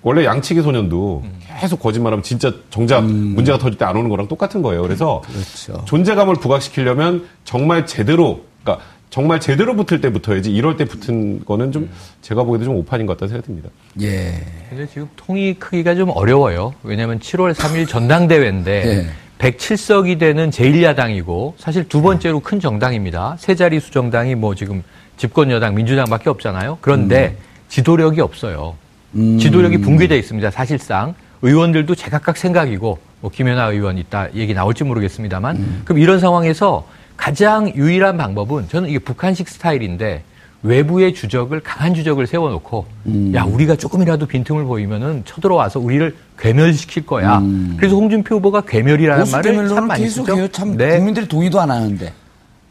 원래 0.04 0.26
양치기 0.26 0.62
소년도 0.62 1.24
계속 1.60 1.80
거짓말하면 1.80 2.22
진짜 2.22 2.54
정작 2.70 3.00
음. 3.00 3.34
문제가 3.36 3.58
터질 3.58 3.78
때 3.80 3.86
안 3.86 3.96
오는 3.98 4.10
거랑 4.10 4.28
똑같은 4.28 4.62
거예요. 4.62 4.84
그래서 4.84 5.22
그렇죠. 5.26 5.84
존재감을 5.86 6.36
부각시키려면 6.36 7.26
정말 7.46 7.86
제대로 7.88 8.42
그러니까 8.64 8.86
정말 9.10 9.42
제대로 9.42 9.76
붙을 9.76 10.00
때 10.00 10.10
붙어야지 10.10 10.52
이럴 10.52 10.78
때 10.78 10.86
붙은 10.86 11.44
거는 11.44 11.72
좀 11.72 11.90
제가 12.22 12.44
보기에도 12.44 12.66
좀 12.66 12.76
오판인 12.78 13.06
것 13.06 13.14
같다는 13.14 13.30
생각이 13.30 13.46
듭니다. 13.46 13.70
예. 14.02 14.42
근데 14.70 14.88
지금 14.88 15.10
통이 15.18 15.56
크기가 15.56 15.96
좀 15.96 16.10
어려워요. 16.10 16.74
왜냐하면 16.84 17.20
7월 17.20 17.54
3일 17.54 17.88
전당대회인데 17.90 18.72
예. 18.86 19.06
107석이 19.38 20.18
되는 20.20 20.50
제1야당이고 20.50 21.54
사실 21.58 21.90
두 21.90 22.02
번째로 22.02 22.40
큰 22.40 22.60
정당입니다. 22.60 23.36
세 23.40 23.56
자리수 23.56 23.92
정당이 23.92 24.36
뭐 24.36 24.56
지금 24.56 24.84
집권 25.18 25.52
여당 25.52 25.76
민주당밖에 25.76 26.30
없잖아요. 26.30 26.78
그런데 26.80 27.36
음. 27.38 27.44
지도력이 27.68 28.22
없어요. 28.22 28.76
음. 29.16 29.38
지도력이 29.40 29.80
붕괴되어 29.80 30.18
있습니다. 30.18 30.52
사실상 30.52 31.16
의원들도 31.42 31.96
제각각 31.96 32.38
생각이고 32.38 33.00
뭐 33.20 33.32
김연아 33.32 33.72
의원 33.72 33.98
있다 33.98 34.34
얘기 34.36 34.54
나올지 34.54 34.84
모르겠습니다만 34.84 35.56
음. 35.58 35.82
그럼 35.86 36.00
이런 36.00 36.20
상황에서 36.20 36.88
가장 37.22 37.72
유일한 37.76 38.18
방법은 38.18 38.68
저는 38.68 38.90
이게 38.90 38.98
북한식 38.98 39.48
스타일인데 39.48 40.24
외부의 40.64 41.14
주적을 41.14 41.60
강한 41.60 41.94
주적을 41.94 42.26
세워놓고 42.26 42.86
음. 43.06 43.32
야 43.36 43.44
우리가 43.44 43.76
조금이라도 43.76 44.26
빈틈을 44.26 44.64
보이면은 44.64 45.22
쳐들어와서 45.24 45.80
우리를 45.80 46.16
괴멸시킬 46.40 47.06
거야. 47.06 47.38
음. 47.38 47.76
그래서 47.78 47.96
홍준표 47.96 48.38
후보가 48.38 48.62
괴멸이라는 48.62 49.32
말을 49.32 49.70
참 49.70 49.88
많이 49.88 50.10
쓰죠. 50.10 50.48
참 50.48 50.76
네. 50.76 50.98
국민들이 50.98 51.28
동의도 51.28 51.62
안 51.62 51.70
하는데. 51.70 52.12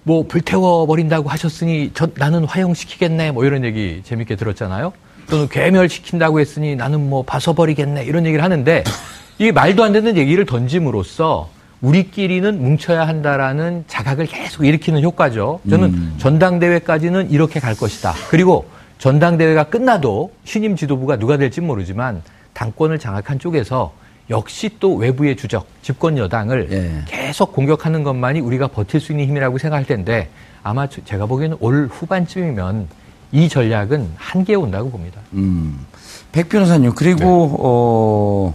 뭐 0.02 0.26
불태워 0.26 0.84
버린다고 0.86 1.28
하셨으니 1.28 1.92
저 1.94 2.08
나는 2.16 2.44
화형시키겠네 2.44 3.30
뭐 3.30 3.44
이런 3.44 3.64
얘기 3.64 4.00
재밌게 4.02 4.34
들었잖아요. 4.34 4.92
또는 5.28 5.48
괴멸시킨다고 5.48 6.40
했으니 6.40 6.74
나는 6.74 7.08
뭐 7.08 7.22
봐서 7.22 7.52
버리겠네 7.52 8.02
이런 8.02 8.26
얘기를 8.26 8.42
하는데 8.42 8.82
이게 9.38 9.52
말도 9.52 9.84
안 9.84 9.92
되는 9.92 10.16
얘기를 10.16 10.44
던짐으로써 10.44 11.48
우리끼리는 11.80 12.60
뭉쳐야 12.60 13.06
한다라는 13.08 13.84
자각을 13.86 14.26
계속 14.26 14.64
일으키는 14.64 15.02
효과죠. 15.02 15.60
저는 15.68 15.88
음. 15.94 16.14
전당대회까지는 16.18 17.30
이렇게 17.30 17.58
갈 17.60 17.74
것이다. 17.74 18.14
그리고 18.28 18.66
전당대회가 18.98 19.64
끝나도 19.64 20.32
신임 20.44 20.76
지도부가 20.76 21.16
누가 21.16 21.38
될지 21.38 21.60
모르지만 21.60 22.22
당권을 22.52 22.98
장악한 22.98 23.38
쪽에서 23.38 23.92
역시 24.28 24.70
또 24.78 24.94
외부의 24.94 25.36
주적, 25.36 25.66
집권 25.82 26.18
여당을 26.18 26.68
예. 26.70 27.02
계속 27.06 27.52
공격하는 27.52 28.04
것만이 28.04 28.40
우리가 28.40 28.68
버틸 28.68 29.00
수 29.00 29.12
있는 29.12 29.26
힘이라고 29.26 29.58
생각할 29.58 29.86
텐데 29.86 30.28
아마 30.62 30.86
제가 30.86 31.26
보기에는 31.26 31.56
올 31.60 31.88
후반쯤이면 31.90 32.88
이 33.32 33.48
전략은 33.48 34.10
한계에 34.16 34.56
온다고 34.56 34.90
봅니다. 34.90 35.20
음. 35.32 35.86
백 36.32 36.48
변호사님, 36.48 36.92
그리고, 36.94 37.18
네. 37.18 37.56
어, 37.58 38.54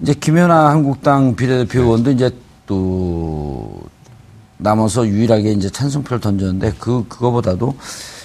이제 0.00 0.14
김연아 0.14 0.68
한국당 0.70 1.36
비례대표 1.36 1.78
네. 1.78 1.84
의원도 1.84 2.10
이제 2.12 2.30
또 2.66 3.80
남아서 4.58 5.06
유일하게 5.06 5.52
이제 5.52 5.70
찬성표를 5.70 6.20
던졌는데 6.20 6.74
그, 6.78 7.06
그거보다도 7.08 7.76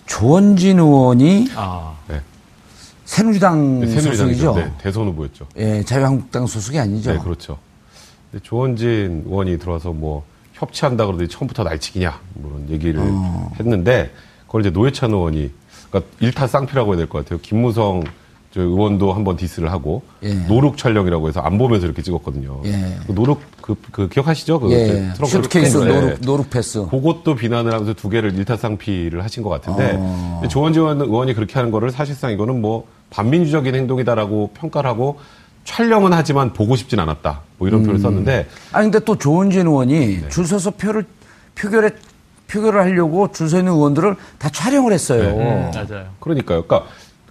조원진 0.05 0.79
의원이 0.79 1.49
아, 1.55 1.93
네. 2.07 2.21
새누리당 3.05 3.81
네, 3.81 3.99
소속이죠. 3.99 4.55
네, 4.55 4.71
대선 4.79 5.07
후보였죠. 5.07 5.47
예, 5.57 5.83
자유한국당 5.83 6.47
소속이 6.47 6.79
아니죠. 6.79 7.13
네, 7.13 7.19
그렇죠. 7.19 7.57
조원진 8.43 9.23
의원이 9.27 9.57
들어와서 9.59 9.91
뭐 9.91 10.23
협치한다 10.53 11.05
그러더니 11.05 11.27
처음부터 11.29 11.63
날치기냐 11.63 12.19
뭐 12.35 12.51
그런 12.51 12.69
얘기를 12.69 12.99
어. 13.03 13.51
했는데 13.59 14.11
그걸 14.45 14.61
이제 14.61 14.69
노회찬 14.69 15.11
의원이 15.11 15.51
그러니까 15.89 16.11
일타 16.19 16.47
쌍피라고 16.47 16.91
해야 16.91 16.97
될 16.97 17.07
것 17.07 17.23
같아요. 17.23 17.39
김무성 17.41 18.03
저 18.51 18.61
의원도 18.61 19.13
한번 19.13 19.37
diss를 19.37 19.71
하고 19.71 20.01
예. 20.23 20.33
no 20.33 20.48
look 20.48 20.77
촬영이라고 20.77 21.27
해서 21.27 21.39
안 21.39 21.59
보면서 21.59 21.85
이렇게 21.85 22.01
찍었거든요. 22.01 22.61
예. 22.65 22.97
그 23.05 23.11
no 23.13 23.22
look 23.22 23.41
그, 23.61 23.75
그 23.91 24.09
기억하시죠? 24.09 24.59
그 24.59 24.71
예. 24.71 24.87
트렁크를 25.13 25.27
슈트케이스 25.27 25.79
뺀 25.79 25.87
거. 25.87 25.93
예. 25.95 25.99
No 26.01 26.06
look, 26.06 26.19
no 26.21 26.30
look 26.30 26.49
pass. 26.49 26.85
그것도 26.87 27.35
비난을 27.35 27.71
하면서 27.71 27.93
두 27.93 28.09
개를 28.09 28.33
일타쌍피를 28.35 29.23
하신 29.23 29.43
것 29.43 29.49
같은데 29.49 29.93
어. 29.99 30.41
조원진 30.49 30.79
의원- 30.79 30.99
의원이 30.99 31.35
그렇게 31.35 31.53
하는 31.53 31.69
거를 31.69 31.91
사실상 31.91 32.31
이거는 32.31 32.59
뭐 32.59 32.87
반민주적인 33.11 33.75
행동이다라고 33.75 34.51
평가를 34.55 34.89
하고 34.89 35.19
촬영은 35.65 36.13
하지만 36.13 36.51
보고 36.53 36.75
싶진 36.75 36.99
않았다. 36.99 37.41
뭐 37.59 37.67
이런 37.67 37.81
음. 37.81 37.83
표현을 37.85 38.01
썼는데 38.01 38.47
아 38.71 38.81
근데 38.81 38.97
또 38.99 39.15
조원진 39.15 39.67
의원이 39.67 40.21
네. 40.21 40.29
줄 40.29 40.47
서서 40.47 40.71
표를 40.71 41.05
표결에 41.53 41.91
표결을 42.47 42.81
하려고 42.81 43.31
줄 43.31 43.47
서 43.47 43.59
있는 43.59 43.73
의원들을 43.73 44.15
다 44.39 44.49
촬영을 44.49 44.91
했어요. 44.91 45.37
네. 45.37 45.71
맞아요. 45.71 46.05
그러니까요. 46.19 46.63
그러니까 46.63 46.89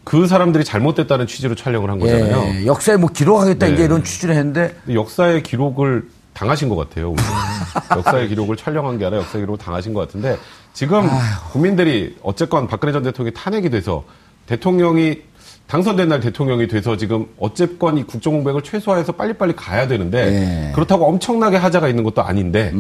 그 0.09 0.27
사람들이 0.27 0.65
잘못됐다는 0.65 1.27
취지로 1.27 1.55
촬영을 1.55 1.91
한 1.91 1.99
거잖아요. 1.99 2.55
예, 2.55 2.67
역사에 2.67 2.97
뭐 2.97 3.11
기록하겠다 3.11 3.67
네. 3.67 3.75
이제 3.75 3.85
이런 3.85 4.03
취지를 4.03 4.37
했는데 4.37 4.75
역사의 4.91 5.43
기록을 5.43 6.09
당하신 6.33 6.71
것 6.71 6.77
같아요. 6.77 7.15
역사의 7.95 8.29
기록을 8.29 8.57
촬영한 8.57 8.97
게 8.97 9.05
아니라 9.05 9.21
역사의 9.21 9.43
기록을 9.43 9.59
당하신 9.59 9.93
것 9.93 10.01
같은데 10.01 10.39
지금 10.73 11.07
국민들이 11.53 12.17
어쨌건 12.23 12.69
박근혜 12.69 12.91
전 12.93 13.03
대통령이 13.03 13.35
탄핵이 13.35 13.69
돼서 13.69 14.05
대통령이 14.47 15.25
당선된 15.67 16.09
날 16.09 16.21
대통령이 16.21 16.69
돼서 16.69 16.97
지금 16.97 17.27
어쨌건 17.39 17.99
이 17.99 18.05
국정공백을 18.05 18.63
최소화해서 18.63 19.13
빨리빨리 19.13 19.57
가야 19.57 19.89
되는데 19.89 20.71
예. 20.71 20.73
그렇다고 20.73 21.07
엄청나게 21.07 21.59
하자가 21.59 21.87
있는 21.87 22.03
것도 22.03 22.23
아닌데 22.23 22.73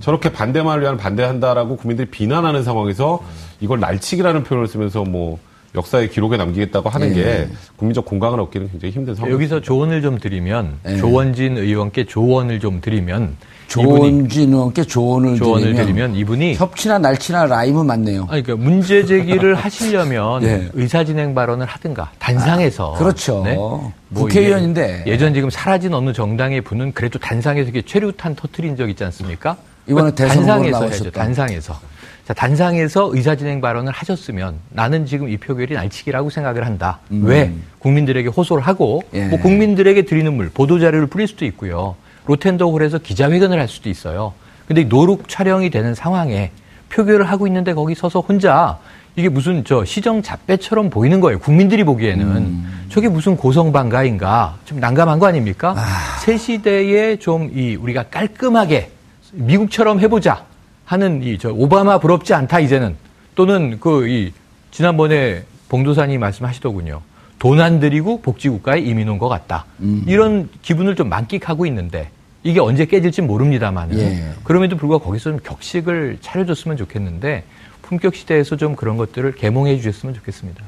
저렇게 0.00 0.32
반대만을 0.32 0.82
위한 0.82 0.96
반대한다라고 0.96 1.76
국민들이 1.76 2.10
비난하는 2.10 2.64
상황에서 2.64 3.22
이걸 3.60 3.78
날치기라는 3.78 4.42
표현을 4.42 4.66
쓰면서 4.66 5.04
뭐 5.04 5.38
역사의 5.74 6.10
기록에 6.10 6.36
남기겠다고 6.36 6.90
하는 6.90 7.14
게 7.14 7.48
국민적 7.76 8.04
공감을 8.04 8.38
얻기는 8.40 8.70
굉장히 8.70 8.92
힘든 8.92 9.14
상황. 9.14 9.32
여기서 9.32 9.60
조언을 9.60 10.02
좀 10.02 10.18
드리면 10.18 10.78
예. 10.86 10.96
조원진 10.98 11.56
의원께 11.56 12.04
조언을 12.04 12.60
좀 12.60 12.80
드리면 12.80 13.36
조은진 13.68 14.52
의원께 14.52 14.84
조언을, 14.84 15.36
조언을 15.36 15.62
드리면, 15.62 15.86
드리면 15.86 16.14
이분이 16.16 16.54
협치나 16.56 16.98
날치나 16.98 17.46
라임은 17.46 17.86
맞네요. 17.86 18.26
아니, 18.28 18.42
그러니까 18.42 18.68
문제 18.68 19.06
제기를 19.06 19.54
하시려면 19.54 20.42
예. 20.44 20.68
의사진행 20.74 21.34
발언을 21.34 21.64
하든가 21.64 22.10
단상에서 22.18 22.92
그렇죠. 22.98 23.42
뭐 23.42 23.92
국회의원인데. 24.24 25.04
예전 25.06 25.32
지금 25.32 25.48
사라진 25.48 25.94
어느 25.94 26.12
정당의 26.12 26.60
분은 26.60 26.92
그래도 26.92 27.18
단상에서 27.18 27.70
이렇게 27.70 27.80
최루탄 27.80 28.34
터트린 28.34 28.76
적 28.76 28.90
있지 28.90 29.04
않습니까? 29.04 29.56
이번에 29.88 30.10
그 30.10 30.22
후보로 30.24 30.34
단상에서 30.34 30.70
나오셨다. 30.80 30.94
해야죠. 31.04 31.10
단상에서. 31.12 31.80
자, 32.26 32.32
단상에서 32.34 33.10
의사진행 33.12 33.60
발언을 33.60 33.92
하셨으면 33.92 34.54
나는 34.70 35.06
지금 35.06 35.28
이 35.28 35.36
표결이 35.36 35.74
날치기라고 35.74 36.30
생각을 36.30 36.64
한다. 36.64 37.00
왜? 37.10 37.52
국민들에게 37.80 38.28
호소를 38.28 38.62
하고 38.62 39.02
음. 39.12 39.18
예. 39.18 39.26
뭐 39.26 39.40
국민들에게 39.40 40.02
드리는 40.02 40.32
물, 40.32 40.48
보도자료를 40.50 41.08
뿌릴 41.08 41.26
수도 41.26 41.44
있고요. 41.46 41.96
로텐더홀에서 42.26 42.98
기자회견을 42.98 43.58
할 43.58 43.66
수도 43.66 43.88
있어요. 43.90 44.34
근데 44.68 44.84
노룩 44.84 45.28
촬영이 45.28 45.70
되는 45.70 45.94
상황에 45.94 46.52
표결을 46.90 47.28
하고 47.28 47.48
있는데 47.48 47.74
거기 47.74 47.94
서서 47.96 48.20
혼자 48.20 48.78
이게 49.16 49.28
무슨 49.28 49.64
저 49.64 49.84
시정 49.84 50.22
잡배처럼 50.22 50.90
보이는 50.90 51.20
거예요. 51.20 51.38
국민들이 51.40 51.82
보기에는. 51.84 52.24
음. 52.26 52.86
저게 52.88 53.08
무슨 53.08 53.36
고성방가인가. 53.36 54.58
좀 54.64 54.78
난감한 54.78 55.18
거 55.18 55.26
아닙니까? 55.26 55.74
새 56.20 56.36
시대에 56.36 57.16
좀 57.16 57.50
이 57.54 57.74
우리가 57.74 58.04
깔끔하게 58.04 58.90
미국처럼 59.32 59.98
해보자 60.00 60.44
하는 60.84 61.22
이 61.22 61.38
저 61.38 61.50
오바마 61.52 61.98
부럽지 61.98 62.34
않다 62.34 62.60
이제는 62.60 62.96
또는 63.34 63.78
그 63.80 64.06
이 64.08 64.32
지난번에 64.70 65.44
봉도사님 65.68 66.20
말씀하시더군요. 66.20 67.00
돈 67.38 67.60
안 67.60 67.80
들이고 67.80 68.20
복지국가에 68.22 68.80
이민 68.80 69.08
온 69.08 69.18
것 69.18 69.28
같다. 69.28 69.64
이런 70.06 70.48
기분을 70.62 70.94
좀 70.96 71.08
만끽하고 71.08 71.66
있는데 71.66 72.10
이게 72.44 72.60
언제 72.60 72.84
깨질지 72.86 73.22
모릅니다만 73.22 73.96
예. 73.98 74.32
그럼에도 74.44 74.76
불구하고 74.76 75.04
거기서 75.06 75.30
좀 75.30 75.40
격식을 75.42 76.18
차려줬으면 76.20 76.76
좋겠는데 76.76 77.44
품격 77.82 78.14
시대에서 78.14 78.56
좀 78.56 78.74
그런 78.76 78.96
것들을 78.96 79.32
개몽해 79.34 79.76
주셨으면 79.78 80.14
좋겠습니다. 80.14 80.62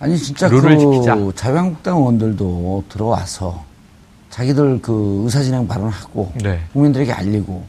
아니 0.00 0.16
진짜 0.18 0.48
룰을 0.48 0.76
그 0.76 0.78
지키자. 0.78 1.16
자유한국당 1.36 1.96
의원들도 1.98 2.84
들어와서 2.88 3.64
자기들 4.30 4.80
그 4.82 5.22
의사진행 5.24 5.68
발언하고 5.68 6.32
네. 6.42 6.60
국민들에게 6.72 7.12
알리고 7.12 7.64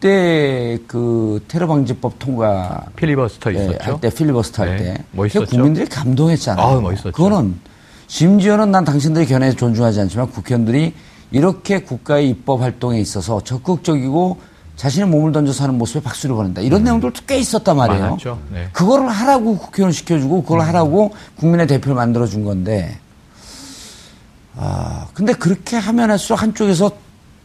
그때 0.00 0.78
그 0.86 1.44
테러 1.46 1.66
방지법 1.66 2.18
통과 2.18 2.86
필리버스터 2.96 3.52
예, 3.52 3.56
있었죠. 3.56 3.78
할때 3.82 4.08
필리버스터 4.10 4.62
할 4.62 4.76
네, 4.76 4.82
때 4.94 5.04
멋있었죠. 5.12 5.46
국민들이 5.50 5.86
감동했잖아요. 5.86 6.66
아우, 6.66 6.80
멋있었죠. 6.80 7.12
그거는 7.12 7.54
심지어는 8.06 8.70
난 8.70 8.84
당신들의 8.86 9.26
견해 9.26 9.52
존중하지 9.52 10.00
않지만 10.00 10.30
국회의원들이 10.30 10.94
이렇게 11.32 11.80
국가의 11.82 12.30
입법 12.30 12.62
활동에 12.62 12.98
있어서 12.98 13.44
적극적이고 13.44 14.38
자신의 14.76 15.06
몸을 15.10 15.32
던져서 15.32 15.64
하는 15.64 15.76
모습에 15.76 16.02
박수를 16.02 16.34
보낸다. 16.34 16.62
이런 16.62 16.82
내용들도 16.82 17.20
꽤 17.26 17.36
있었단 17.38 17.76
말이에요. 17.76 18.16
네. 18.52 18.70
그거를 18.72 19.06
하라고 19.10 19.58
국회의원 19.58 19.92
시켜주고 19.92 20.42
그걸 20.44 20.62
하라고 20.62 21.14
국민의 21.36 21.66
대표를 21.66 21.94
만들어준 21.94 22.44
건데 22.44 22.98
아 24.56 25.08
근데 25.12 25.34
그렇게 25.34 25.76
하면 25.76 26.10
할수록 26.10 26.40
한쪽에서 26.40 26.90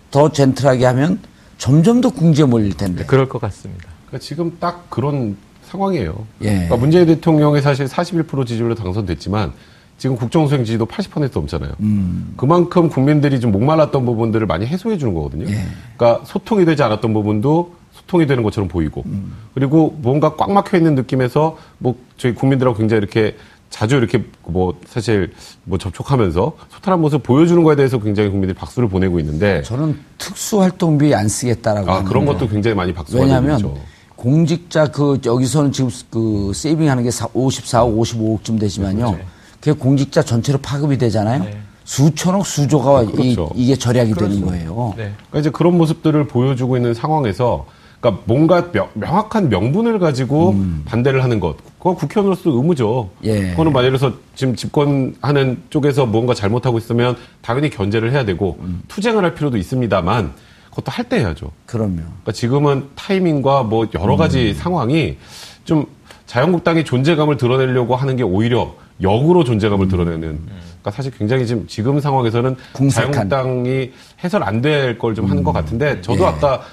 더 0.09 0.31
젠틀하게 0.31 0.85
하면 0.85 1.19
점점 1.57 2.01
더 2.01 2.09
궁지에 2.09 2.45
몰릴 2.45 2.75
텐데. 2.75 3.05
그럴 3.05 3.29
것 3.29 3.39
같습니다. 3.41 3.85
그러니까 4.07 4.19
지금 4.19 4.57
딱 4.59 4.89
그런 4.89 5.37
상황이에요. 5.63 6.25
예. 6.41 6.49
그러니까 6.49 6.77
문재인 6.77 7.05
대통령이 7.07 7.61
사실 7.61 7.85
41% 7.85 8.45
지지율로 8.45 8.75
당선됐지만 8.75 9.53
지금 9.97 10.17
국정수행 10.17 10.65
지지도 10.65 10.85
80% 10.85 11.31
넘잖아요. 11.33 11.73
음. 11.79 12.33
그만큼 12.35 12.89
국민들이 12.89 13.39
좀 13.39 13.51
목말랐던 13.51 14.05
부분들을 14.05 14.45
많이 14.45 14.65
해소해 14.65 14.97
주는 14.97 15.13
거거든요. 15.13 15.49
예. 15.49 15.65
그러니까 15.97 16.25
소통이 16.25 16.65
되지 16.65 16.83
않았던 16.83 17.13
부분도 17.13 17.75
소통이 17.93 18.27
되는 18.27 18.43
것처럼 18.43 18.67
보이고 18.67 19.03
음. 19.05 19.33
그리고 19.53 19.97
뭔가 20.01 20.35
꽉 20.35 20.51
막혀 20.51 20.77
있는 20.77 20.95
느낌에서 20.95 21.57
뭐 21.77 21.95
저희 22.17 22.33
국민들하고 22.35 22.77
굉장히 22.77 22.99
이렇게 22.99 23.37
자주 23.75 23.97
이렇게 23.97 24.23
뭐 24.45 24.73
사실 24.87 25.33
뭐 25.65 25.77
접촉하면서 25.77 26.53
소탈한 26.69 27.01
모습 27.01 27.21
보여주는 27.23 27.61
거에 27.61 27.75
대해서 27.75 27.99
굉장히 27.99 28.29
국민들이 28.29 28.57
박수를 28.57 28.87
보내고 28.87 29.19
있는데 29.19 29.63
저는 29.63 29.99
특수활동비 30.17 31.13
안 31.13 31.27
쓰겠다라고. 31.27 31.91
아 31.91 32.03
그런 32.03 32.23
하는데. 32.23 32.39
것도 32.39 32.49
굉장히 32.49 32.73
많이 32.73 32.93
박수가 32.93 33.21
왜냐하면 33.21 33.57
되죠. 33.57 33.77
공직자 34.15 34.91
그 34.91 35.19
여기서는 35.25 35.73
지금 35.73 35.89
그 36.09 36.53
세이빙하는 36.55 37.03
게 37.03 37.09
54억, 37.09 37.99
55억쯤 37.99 38.61
되지만요. 38.61 39.19
그게 39.59 39.73
공직자 39.73 40.21
전체로 40.21 40.57
파급이 40.59 40.97
되잖아요. 40.97 41.43
네. 41.43 41.57
수천억, 41.83 42.45
수조가 42.45 43.07
그렇죠. 43.07 43.51
이, 43.55 43.67
게 43.67 43.75
절약이 43.75 44.13
되는 44.13 44.45
거예요. 44.45 44.93
네. 44.95 45.11
그러니까 45.17 45.39
이제 45.39 45.49
그런 45.49 45.77
모습들을 45.77 46.27
보여주고 46.29 46.77
있는 46.77 46.93
상황에서 46.93 47.65
그러니까 48.05 48.21
뭔가 48.25 48.71
명, 48.71 48.89
명확한 48.93 49.49
명분을 49.49 49.97
가지고 49.97 50.55
반대를 50.85 51.23
하는 51.23 51.39
것. 51.39 51.57
그거 51.79 51.95
국회의원으로서 51.95 52.51
의무죠. 52.51 53.09
음. 53.23 53.25
예. 53.25 53.49
그거는 53.51 53.73
만약 53.73 53.93
에 53.93 53.97
서 53.97 54.13
지금 54.35 54.55
집권하는 54.55 55.63
쪽에서 55.69 56.05
뭔가 56.05 56.33
잘못하고 56.33 56.77
있으면 56.77 57.15
당연히 57.41 57.69
견제를 57.69 58.11
해야 58.11 58.25
되고 58.25 58.57
음. 58.61 58.83
투쟁을 58.89 59.23
할 59.23 59.33
필요도 59.33 59.57
있습니다만 59.57 60.33
그것도 60.69 60.91
할 60.91 61.05
때 61.05 61.19
해야죠. 61.19 61.51
그럼요. 61.65 61.95
그러니까 61.95 62.31
지금은 62.33 62.89
타이밍과 62.95 63.63
뭐 63.63 63.87
여러 63.95 64.17
가지 64.17 64.49
음. 64.49 64.53
상황이 64.53 65.17
좀 65.63 65.85
자유한국당이 66.27 66.83
존재감을 66.83 67.37
드러내려고 67.37 67.95
하는 67.95 68.15
게 68.17 68.23
오히려 68.23 68.75
역으로 69.01 69.43
존재감을 69.43 69.87
드러내는. 69.87 70.19
그러니까 70.45 70.91
사실 70.91 71.11
굉장히 71.17 71.45
지금 71.47 71.65
지금 71.67 71.99
상황에서는 71.99 72.49
음. 72.51 72.55
궁색한. 72.73 73.11
자유한국당이 73.29 73.91
해설 74.23 74.43
안 74.43 74.61
될 74.61 74.97
걸 74.99 75.15
좀 75.15 75.25
하는 75.29 75.43
것 75.43 75.53
같은데 75.53 76.01
저도 76.01 76.23
예. 76.23 76.27
아까 76.27 76.61
최 76.61 76.65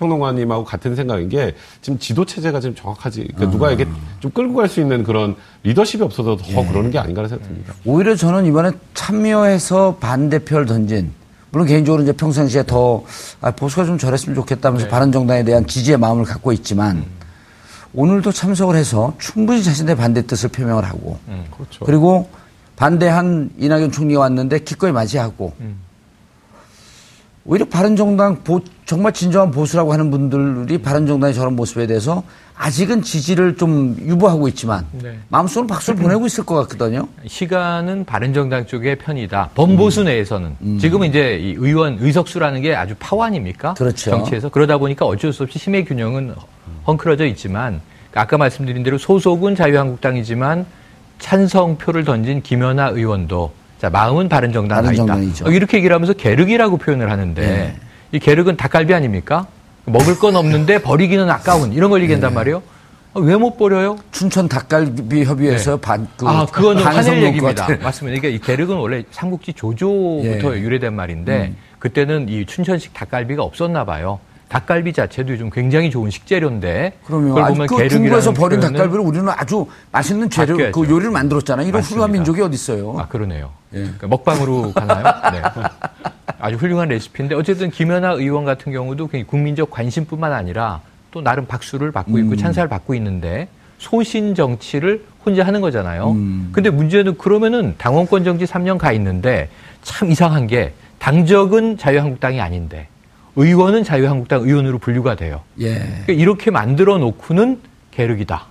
평론가님하고 0.00 0.64
같은 0.64 0.96
생각인 0.96 1.28
게 1.28 1.54
지금 1.82 1.98
지도 1.98 2.24
체제가 2.24 2.58
지금 2.60 2.74
정확하지. 2.74 3.28
그러니까 3.34 3.44
아. 3.46 3.50
누가 3.50 3.70
이게 3.70 3.86
좀 4.18 4.30
끌고 4.32 4.54
갈 4.54 4.70
수 4.70 4.80
있는 4.80 5.02
그런 5.02 5.34
리더십이 5.64 6.02
없어서 6.02 6.36
더 6.36 6.44
예. 6.62 6.66
그러는 6.68 6.90
게 6.92 6.98
아닌가라는 6.98 7.28
생각이 7.28 7.48
듭니다. 7.48 7.74
오히려 7.84 8.14
저는 8.14 8.46
이번에 8.46 8.70
참여해서 8.94 9.96
반대표를 10.00 10.64
던진 10.66 11.12
물론 11.50 11.66
개인적으로 11.66 12.02
이제 12.04 12.12
평상시에 12.12 12.62
더 12.66 13.02
아, 13.40 13.50
보수가 13.50 13.84
좀 13.84 13.98
저랬으면 13.98 14.36
좋겠다면서 14.36 14.86
네. 14.86 14.90
바른 14.90 15.10
정당에 15.10 15.42
대한 15.42 15.66
지지의 15.66 15.98
마음을 15.98 16.24
갖고 16.24 16.52
있지만 16.52 17.04
오늘도 17.94 18.30
참석을 18.30 18.76
해서 18.76 19.14
충분히 19.18 19.64
자신의 19.64 19.96
반대 19.96 20.24
뜻을 20.24 20.50
표명을 20.50 20.84
하고 20.84 21.18
그렇죠. 21.56 21.84
그리고 21.84 22.28
반대한 22.76 23.50
이낙연 23.58 23.90
총리가 23.90 24.20
왔는데 24.20 24.60
기꺼이 24.60 24.92
맞이하고 24.92 25.52
오히려 27.44 27.64
바른정당 27.64 28.42
보- 28.44 28.60
정말 28.84 29.12
진정한 29.12 29.50
보수라고 29.50 29.92
하는 29.92 30.10
분들이 30.10 30.78
바른정당의 30.78 31.34
저런 31.34 31.56
모습에 31.56 31.86
대해서 31.86 32.22
아직은 32.54 33.00
지지를 33.00 33.56
좀 33.56 33.96
유보하고 33.98 34.46
있지만 34.48 34.86
네. 34.92 35.18
마음속으로 35.28 35.66
박수를 35.66 35.98
보내고 36.02 36.26
있을 36.26 36.44
것 36.44 36.54
같거든요. 36.68 37.08
시간은 37.26 38.04
바른정당 38.04 38.66
쪽의 38.66 38.96
편이다. 38.96 39.50
범보수 39.54 40.04
내에서는 40.04 40.78
지금은 40.78 41.08
이제 41.08 41.38
이 41.40 41.54
의원 41.58 41.96
의석수라는 42.00 42.60
게 42.60 42.74
아주 42.74 42.94
파워 42.98 43.24
아닙니까? 43.24 43.72
그렇죠. 43.74 44.10
정치에서 44.10 44.50
그러다 44.50 44.76
보니까 44.76 45.06
어쩔 45.06 45.32
수 45.32 45.44
없이 45.44 45.58
힘의 45.58 45.86
균형은 45.86 46.34
헝클어져 46.86 47.24
있지만 47.26 47.80
아까 48.14 48.36
말씀드린 48.36 48.82
대로 48.82 48.98
소속은 48.98 49.54
자유한국당이지만 49.54 50.66
찬성표를 51.20 52.04
던진 52.04 52.42
김연아 52.42 52.88
의원도 52.88 53.52
자 53.80 53.88
마음은 53.88 54.28
바른 54.28 54.52
정당 54.52 54.84
가 54.84 54.92
있다. 54.92 55.14
어, 55.46 55.50
이렇게 55.50 55.78
얘기를 55.78 55.94
하면서 55.94 56.12
계륵이라고 56.12 56.76
표현을 56.76 57.10
하는데 57.10 57.40
네. 57.40 57.76
이 58.12 58.18
계륵은 58.18 58.58
닭갈비 58.58 58.92
아닙니까? 58.92 59.46
먹을 59.86 60.18
건 60.18 60.36
없는데 60.36 60.82
버리기는 60.82 61.30
아까운 61.30 61.72
이런 61.72 61.88
걸 61.88 62.02
얘기한단 62.02 62.34
말이에요. 62.34 62.62
왜못 63.14 63.56
버려요? 63.56 63.96
춘천 64.12 64.48
닭갈비 64.48 65.24
협의회에서 65.24 65.78
반, 65.78 66.06
그, 66.16 66.28
아, 66.28 66.44
그거는 66.46 66.84
반성 66.84 67.14
화낼 67.14 67.28
얘기입니다. 67.28 67.66
맞습니다. 67.82 68.18
이게 68.18 68.30
이 68.30 68.38
계륵은 68.38 68.76
원래 68.76 69.02
삼국지 69.10 69.54
조조부터 69.54 70.56
예. 70.56 70.60
유래된 70.60 70.94
말인데 70.94 71.54
그때는 71.78 72.28
이 72.28 72.44
춘천식 72.44 72.92
닭갈비가 72.92 73.42
없었나 73.42 73.84
봐요. 73.86 74.20
닭갈비 74.50 74.92
자체도 74.92 75.32
요즘 75.32 75.48
굉장히 75.48 75.90
좋은 75.90 76.10
식재료인데 76.10 76.94
그러면 77.06 77.28
그걸 77.28 77.48
보면 77.48 77.66
그 77.68 77.88
중국에서 77.88 78.32
버린 78.32 78.58
닭갈비를 78.58 78.98
우리는 79.00 79.28
아주 79.28 79.66
맛있는 79.92 80.28
재료, 80.28 80.54
바뀌어야죠. 80.54 80.80
그 80.80 80.90
요리를 80.90 81.10
만들었잖아요. 81.12 81.68
이런 81.68 81.78
맞습니다. 81.78 81.94
훌륭한 81.94 82.12
민족이 82.12 82.42
어디 82.42 82.54
있어요? 82.54 82.96
아 82.98 83.06
그러네요. 83.06 83.52
예. 83.74 83.82
그러니까 83.82 84.08
먹방으로 84.08 84.72
가나요? 84.72 85.04
네. 85.32 85.42
아주 86.40 86.56
훌륭한 86.56 86.88
레시피인데 86.88 87.36
어쨌든 87.36 87.70
김연아 87.70 88.14
의원 88.14 88.44
같은 88.44 88.72
경우도 88.72 89.08
국민적 89.28 89.70
관심뿐만 89.70 90.32
아니라 90.32 90.80
또 91.12 91.20
나름 91.20 91.46
박수를 91.46 91.92
받고 91.92 92.14
음. 92.14 92.24
있고 92.24 92.36
찬사를 92.36 92.68
받고 92.68 92.94
있는데 92.96 93.46
소신 93.78 94.34
정치를 94.34 95.04
혼자 95.24 95.46
하는 95.46 95.60
거잖아요. 95.60 96.10
음. 96.10 96.50
근데 96.52 96.70
문제는 96.70 97.18
그러면은 97.18 97.76
당원권 97.78 98.24
정지 98.24 98.46
3년 98.46 98.78
가 98.78 98.90
있는데 98.92 99.48
참 99.82 100.10
이상한 100.10 100.48
게 100.48 100.72
당적은 100.98 101.78
자유한국당이 101.78 102.40
아닌데 102.40 102.88
의원은 103.36 103.84
자유한국당 103.84 104.42
의원으로 104.42 104.78
분류가 104.78 105.14
돼요. 105.14 105.40
예. 105.60 105.74
그러니까 105.78 106.12
이렇게 106.12 106.50
만들어 106.50 106.98
놓고는 106.98 107.60
계륵이다. 107.90 108.46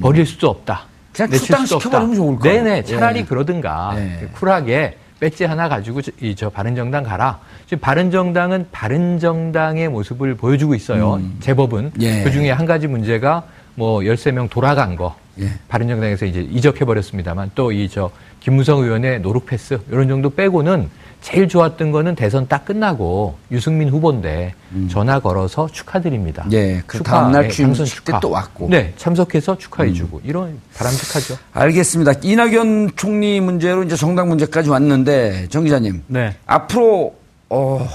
버릴 0.00 0.26
수도 0.26 0.48
없다. 0.48 0.86
음. 0.86 1.12
그냥 1.12 1.30
없다. 1.76 2.14
좋을 2.14 2.38
거예요. 2.38 2.62
네네. 2.64 2.84
차라리 2.84 3.20
예. 3.20 3.24
그러든가 3.24 3.94
예. 3.96 4.28
쿨하게 4.32 4.96
배지 5.20 5.44
하나 5.44 5.68
가지고 5.68 6.00
이 6.20 6.34
저 6.34 6.48
바른정당 6.50 7.04
가라. 7.04 7.38
지금 7.66 7.80
바른정당은 7.80 8.66
바른정당의 8.72 9.88
모습을 9.88 10.34
보여주고 10.36 10.74
있어요. 10.74 11.20
제법은 11.40 11.92
예. 12.00 12.22
그 12.24 12.30
중에 12.32 12.50
한 12.50 12.66
가지 12.66 12.86
문제가 12.88 13.44
뭐 13.74 14.00
13명 14.00 14.50
돌아간 14.50 14.96
거. 14.96 15.14
예. 15.40 15.48
바른정당에서 15.68 16.26
이제 16.26 16.40
이적해 16.50 16.84
버렸습니다만 16.84 17.50
또 17.54 17.70
이 17.72 17.88
저 17.88 18.10
김무성 18.40 18.80
의원의 18.80 19.20
노룩 19.20 19.46
패스 19.46 19.78
이런 19.90 20.08
정도 20.08 20.30
빼고는 20.30 20.88
제일 21.22 21.48
좋았던 21.48 21.92
거는 21.92 22.16
대선 22.16 22.48
딱 22.48 22.64
끝나고 22.64 23.36
유승민 23.52 23.88
후보인데 23.88 24.54
전화 24.90 25.20
걸어서 25.20 25.68
축하드립니다. 25.68 26.42
음. 26.46 26.52
예, 26.52 26.82
그 26.86 26.98
축하, 26.98 27.12
다음날 27.20 27.44
예, 27.44 27.48
당선 27.48 27.86
때또 28.04 28.30
왔고. 28.30 28.66
음. 28.66 28.70
네, 28.70 28.92
참석해서 28.96 29.56
축하해주고 29.56 30.22
이런 30.24 30.60
바람직하죠. 30.76 31.38
알겠습니다. 31.52 32.14
이낙연 32.22 32.92
총리 32.96 33.40
문제로 33.40 33.84
이제 33.84 33.94
정당 33.96 34.28
문제까지 34.28 34.68
왔는데 34.68 35.46
정 35.48 35.62
기자님 35.64 36.02
네. 36.08 36.36
앞으로 36.46 37.14
어 37.48 37.88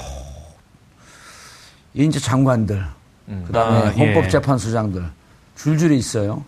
이제 1.94 2.20
장관들 2.20 2.82
그다음에 3.48 3.78
아, 3.80 3.94
예. 3.98 4.14
헌법재판소장들 4.14 5.04
줄줄이 5.58 5.98
있어요. 5.98 6.46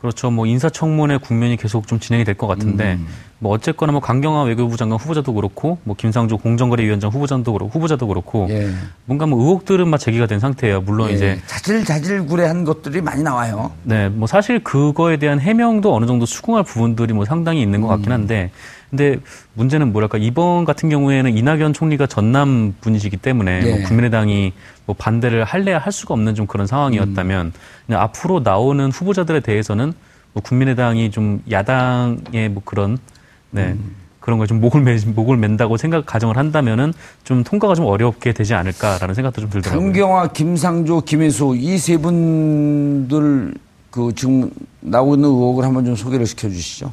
그렇죠. 0.00 0.30
뭐 0.30 0.46
인사청문회 0.46 1.18
국면이 1.18 1.56
계속 1.56 1.86
좀 1.86 1.98
진행이 1.98 2.24
될 2.24 2.34
것 2.36 2.46
같은데 2.46 2.94
음. 2.94 3.08
뭐 3.40 3.52
어쨌거나 3.52 3.92
뭐 3.92 4.00
강경화 4.00 4.42
외교부 4.42 4.76
장관 4.76 4.98
후보자도 4.98 5.32
그렇고 5.32 5.78
뭐 5.84 5.94
김상조 5.96 6.38
공정거래위원장 6.38 7.10
후보자도 7.10 7.52
그렇고 7.52 7.70
후보자도 7.70 8.06
그렇고 8.08 8.48
예. 8.50 8.68
뭔가 9.04 9.26
뭐 9.26 9.40
의혹들은 9.40 9.86
막 9.88 9.98
제기가 9.98 10.26
된 10.26 10.40
상태예요. 10.40 10.80
물론 10.80 11.10
예, 11.10 11.14
이제 11.14 11.40
자질자질구레한 11.46 12.64
것들이 12.64 13.00
많이 13.00 13.22
나와요. 13.22 13.70
네, 13.84 14.08
뭐 14.08 14.26
사실 14.26 14.62
그거에 14.64 15.18
대한 15.18 15.38
해명도 15.38 15.94
어느 15.94 16.06
정도 16.06 16.26
수긍할 16.26 16.64
부분들이 16.64 17.12
뭐 17.12 17.24
상당히 17.24 17.62
있는 17.62 17.80
것 17.80 17.88
음. 17.88 17.90
같긴 17.90 18.12
한데, 18.12 18.50
근데 18.90 19.18
문제는 19.54 19.92
뭐랄까 19.92 20.18
이번 20.18 20.64
같은 20.64 20.88
경우에는 20.88 21.36
이낙연 21.36 21.74
총리가 21.74 22.06
전남 22.06 22.74
분이시기 22.80 23.18
때문에 23.18 23.60
예. 23.62 23.70
뭐 23.70 23.86
국민의당이 23.86 24.52
뭐 24.86 24.96
반대를 24.98 25.44
할래야 25.44 25.78
할 25.78 25.92
수가 25.92 26.14
없는 26.14 26.34
좀 26.34 26.46
그런 26.46 26.66
상황이었다면 26.66 27.52
음. 27.90 27.94
앞으로 27.94 28.40
나오는 28.40 28.90
후보자들에 28.90 29.40
대해서는 29.40 29.92
뭐 30.32 30.42
국민의당이 30.42 31.10
좀 31.12 31.42
야당의 31.50 32.48
뭐 32.50 32.62
그런 32.64 32.98
네. 33.50 33.68
음. 33.68 33.96
그런 34.20 34.38
걸좀 34.38 34.60
목을 34.60 34.82
매, 34.82 34.98
목을 35.06 35.38
맨다고 35.38 35.78
생각 35.78 36.04
가정을 36.04 36.36
한다면은 36.36 36.92
좀 37.24 37.44
통과가 37.44 37.74
좀 37.74 37.86
어렵게 37.86 38.32
되지 38.34 38.52
않을까라는 38.54 39.14
생각도 39.14 39.40
좀 39.40 39.48
들더라고요. 39.50 39.82
강경화, 39.86 40.26
김상조, 40.28 41.00
김혜수 41.00 41.56
이 41.56 41.78
세 41.78 41.96
분들 41.96 43.54
그 43.90 44.12
지금 44.14 44.50
나오고 44.80 45.14
있는 45.14 45.28
의혹을 45.30 45.64
한번 45.64 45.84
좀 45.86 45.96
소개를 45.96 46.26
시켜 46.26 46.48
주시죠. 46.48 46.92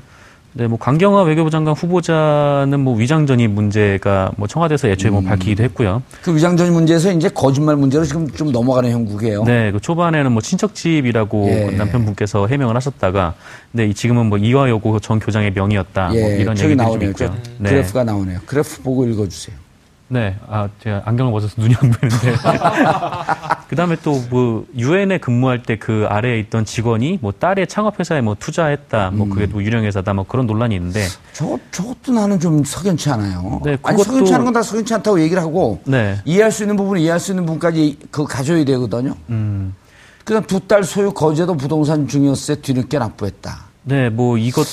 네, 0.57 0.67
뭐 0.67 0.79
강경화 0.79 1.23
외교부 1.23 1.49
장관 1.49 1.73
후보자는 1.73 2.79
뭐 2.79 2.95
위장 2.95 3.27
전입 3.27 3.51
문제가 3.51 4.31
뭐 4.37 4.47
청와대에서 4.47 4.87
애초에 4.87 5.11
음. 5.11 5.15
뭐 5.15 5.21
밝히기도 5.21 5.61
했고요. 5.65 6.01
그 6.21 6.33
위장전 6.33 6.71
문제에서 6.71 7.11
이제 7.11 7.27
거짓말 7.27 7.75
문제로 7.75 8.05
지금 8.05 8.25
좀 8.29 8.53
넘어가는 8.53 8.89
형국이에요. 8.89 9.43
네, 9.43 9.73
그 9.73 9.81
초반에는 9.81 10.31
뭐 10.31 10.41
친척집이라고 10.41 11.47
예. 11.49 11.65
그 11.65 11.75
남편분께서 11.75 12.47
해명을 12.47 12.73
하셨다가, 12.73 13.33
네, 13.73 13.91
지금은 13.91 14.27
뭐 14.27 14.37
이화여고 14.37 15.01
전 15.01 15.19
교장의 15.19 15.51
명의였다. 15.51 16.07
뭐 16.07 16.15
예, 16.15 16.37
이런 16.39 16.55
저기 16.55 16.69
얘기들이 16.69 16.77
좀 16.77 16.77
나오네요. 16.77 17.09
있고요. 17.09 17.27
저 17.27 17.33
네. 17.57 17.69
그래프가 17.71 18.03
나오네요. 18.05 18.39
그래프 18.45 18.81
보고 18.81 19.05
읽어주세요. 19.05 19.64
네, 20.07 20.35
아, 20.47 20.69
제가 20.83 21.01
안경을 21.05 21.31
벗어서 21.31 21.55
눈이 21.59 21.73
안 21.81 21.89
보이는데. 21.89 22.33
그 23.67 23.75
다음에 23.75 23.95
또 24.03 24.21
뭐, 24.29 24.65
유엔에 24.77 25.17
근무할 25.17 25.63
때 25.63 25.75
그 25.77 26.05
아래에 26.09 26.39
있던 26.39 26.63
직원이 26.65 27.17
뭐 27.21 27.31
딸의 27.31 27.67
창업회사에 27.67 28.21
뭐 28.21 28.35
투자했다. 28.39 29.11
뭐 29.11 29.25
음. 29.25 29.29
그게 29.31 29.45
뭐 29.47 29.61
유령회사다. 29.63 30.13
뭐 30.13 30.25
그런 30.27 30.45
논란이 30.47 30.75
있는데. 30.75 31.05
저것, 31.33 31.59
저것도 31.71 32.11
나는 32.13 32.39
좀 32.39 32.63
석연치 32.63 33.09
않아요. 33.09 33.61
네, 33.65 33.77
아니, 33.83 33.97
그것도- 33.97 34.03
석연치 34.05 34.33
않은 34.33 34.45
건 34.45 34.53
다 34.53 34.61
석연치 34.61 34.93
않다고 34.93 35.19
얘기를 35.19 35.41
하고 35.41 35.81
네. 35.85 36.17
이해할 36.23 36.51
수 36.51 36.63
있는 36.63 36.75
부분은 36.77 37.01
이해할 37.01 37.19
수 37.19 37.31
있는 37.31 37.45
부분까지 37.45 37.97
그거 38.11 38.25
가져야 38.25 38.63
되거든요. 38.63 39.15
음. 39.29 39.75
그다음 40.23 40.43
두딸 40.45 40.83
소유 40.83 41.11
거제도 41.11 41.55
부동산 41.57 42.07
중요세 42.07 42.61
뒤늦게 42.61 42.97
납부했다. 42.99 43.65
네, 43.83 44.09
뭐 44.09 44.37
이것 44.37 44.65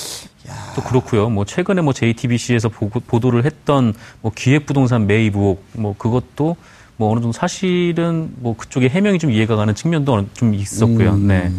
도 0.75 0.81
그렇고요. 0.83 1.29
뭐 1.29 1.45
최근에 1.45 1.81
뭐 1.81 1.93
JTBC에서 1.93 2.69
보도, 2.69 3.31
를 3.31 3.45
했던 3.45 3.93
뭐 4.21 4.31
기획부동산 4.35 5.07
매입 5.07 5.35
의혹, 5.35 5.63
뭐 5.73 5.95
그것도 5.97 6.55
뭐 6.97 7.11
어느 7.11 7.21
정도 7.21 7.31
사실은 7.31 8.31
뭐 8.37 8.55
그쪽에 8.55 8.89
해명이 8.89 9.19
좀 9.19 9.31
이해가 9.31 9.55
가는 9.55 9.73
측면도 9.73 10.25
좀 10.33 10.53
있었고요. 10.53 11.11
음. 11.11 11.27
네. 11.27 11.51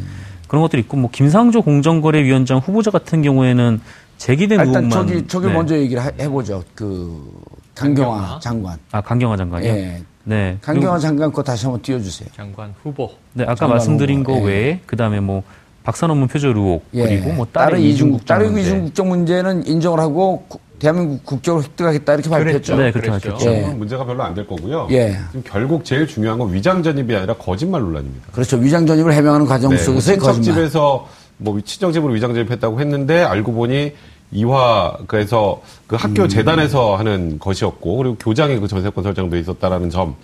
그런 0.49 0.63
것들이 0.63 0.83
있고 0.83 0.97
뭐 0.97 1.11
김상조 1.11 1.63
공정거래위원장 1.63 2.59
후보자 2.59 2.91
같은 2.91 3.23
경우에는 3.23 3.81
제기된 4.19 4.61
아, 4.61 4.65
일단 4.65 4.85
의혹만 4.85 5.07
저기 5.09 5.27
저기 5.27 5.47
네. 5.49 5.53
먼저 5.53 5.77
얘기를 5.77 6.05
하- 6.05 6.13
해보죠. 6.21 6.63
그 6.75 7.33
강경화 7.75 8.39
장관. 8.41 8.79
아 8.93 9.01
강경화 9.01 9.37
장관이요. 9.37 9.73
예. 9.73 10.03
네. 10.25 10.57
강경화 10.63 10.99
장관 10.99 11.33
거 11.33 11.43
다시 11.43 11.65
한번 11.67 11.83
띄워 11.83 11.99
주세요. 11.99 12.29
장관 12.37 12.73
후보. 12.83 13.11
네, 13.33 13.45
아까 13.47 13.67
말씀드린 13.67 14.21
후보, 14.21 14.35
거 14.35 14.41
예. 14.41 14.45
외에 14.53 14.81
그다음에 14.87 15.21
뭐 15.21 15.43
박산업문 15.85 16.29
표절 16.29 16.57
의혹 16.57 16.83
예. 16.95 17.05
그리고 17.05 17.33
뭐 17.35 17.47
다른 17.53 17.73
딸의 17.77 17.91
이중국, 17.91 18.25
다른 18.25 18.47
문제. 18.53 18.63
이중국적 18.63 19.07
문제는 19.07 19.67
인정을 19.67 20.01
하고 20.01 20.45
구- 20.49 20.59
대한민국 20.79 21.25
국적으로 21.25 21.63
획득하겠다 21.63 22.15
이렇게 22.15 22.29
발표했죠. 22.31 22.77
네, 22.77 22.91
그렇게. 22.91 23.11
밝혔죠. 23.11 23.47
예. 23.51 23.61
문제가 23.69 24.05
별로 24.05 24.23
안 24.23 24.35
될 24.35 24.47
거고요. 24.47 24.89
예. 24.91 25.17
지금 25.29 25.43
결국 25.47 25.85
제일 25.85 26.07
중요한 26.07 26.39
건 26.39 26.53
위장 26.53 26.83
전입이 26.83 27.15
아니라 27.15 27.35
거짓말 27.35 27.83
논란입니다. 27.83 28.29
그렇죠. 28.33 28.57
위장 28.57 28.87
전입을 28.87 29.13
해명하는 29.13 29.47
과정 29.47 29.71
네, 29.71 29.77
속에서의 29.77 30.19
거짓말. 30.19 30.43
친척집에서 30.43 31.07
뭐 31.37 31.61
친척집으로 31.61 32.13
위장 32.15 32.33
전입했다고 32.35 32.81
했는데 32.81 33.23
알고 33.23 33.53
보니 33.53 33.93
이화에서 34.33 35.63
그 35.87 35.97
학교 35.97 36.23
음. 36.25 36.29
재단에서 36.29 36.97
하는 36.97 37.39
것이었고 37.39 37.97
그리고 37.99 38.17
교장이 38.17 38.59
그 38.59 38.67
전세권 38.69 39.05
설정돼 39.05 39.39
있었다라는 39.41 39.91
점 39.91 40.17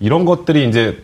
이런 0.00 0.24
것들이 0.24 0.68
이제 0.68 0.98